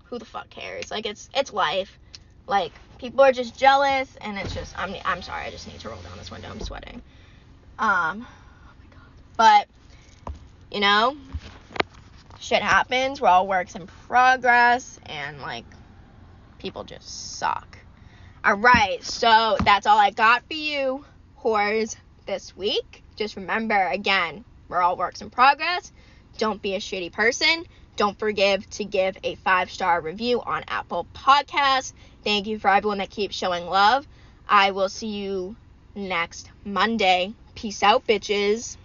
who 0.04 0.18
the 0.18 0.24
fuck 0.24 0.50
cares? 0.50 0.90
Like 0.90 1.06
it's 1.06 1.30
it's 1.34 1.52
life. 1.52 1.98
Like 2.46 2.72
people 2.98 3.22
are 3.22 3.32
just 3.32 3.58
jealous 3.58 4.16
and 4.20 4.38
it's 4.38 4.54
just 4.54 4.78
I'm 4.78 4.94
I'm 5.04 5.22
sorry, 5.22 5.46
I 5.46 5.50
just 5.50 5.66
need 5.66 5.80
to 5.80 5.88
roll 5.88 6.00
down 6.02 6.18
this 6.18 6.30
window. 6.30 6.48
I'm 6.50 6.60
sweating. 6.60 7.02
Um, 7.78 8.26
oh. 8.26 8.42
But, 9.36 9.66
you 10.70 10.80
know, 10.80 11.16
shit 12.38 12.62
happens. 12.62 13.20
We're 13.20 13.28
all 13.28 13.46
works 13.46 13.74
in 13.74 13.86
progress, 14.06 15.00
and 15.06 15.40
like, 15.40 15.64
people 16.58 16.84
just 16.84 17.38
suck. 17.38 17.78
Alright, 18.46 19.04
so 19.04 19.56
that's 19.64 19.86
all 19.86 19.98
I 19.98 20.10
got 20.10 20.46
for 20.46 20.54
you, 20.54 21.04
whores, 21.42 21.96
this 22.26 22.56
week. 22.56 23.01
Just 23.16 23.36
remember, 23.36 23.86
again, 23.86 24.44
we're 24.68 24.80
all 24.80 24.96
works 24.96 25.20
in 25.20 25.30
progress. 25.30 25.92
Don't 26.38 26.62
be 26.62 26.74
a 26.74 26.78
shitty 26.78 27.12
person. 27.12 27.64
Don't 27.96 28.18
forget 28.18 28.68
to 28.72 28.84
give 28.84 29.18
a 29.22 29.34
five 29.36 29.70
star 29.70 30.00
review 30.00 30.40
on 30.40 30.64
Apple 30.68 31.06
Podcasts. 31.14 31.92
Thank 32.24 32.46
you 32.46 32.58
for 32.58 32.68
everyone 32.68 32.98
that 32.98 33.10
keeps 33.10 33.36
showing 33.36 33.66
love. 33.66 34.06
I 34.48 34.70
will 34.70 34.88
see 34.88 35.08
you 35.08 35.56
next 35.94 36.50
Monday. 36.64 37.34
Peace 37.54 37.82
out, 37.82 38.06
bitches. 38.06 38.76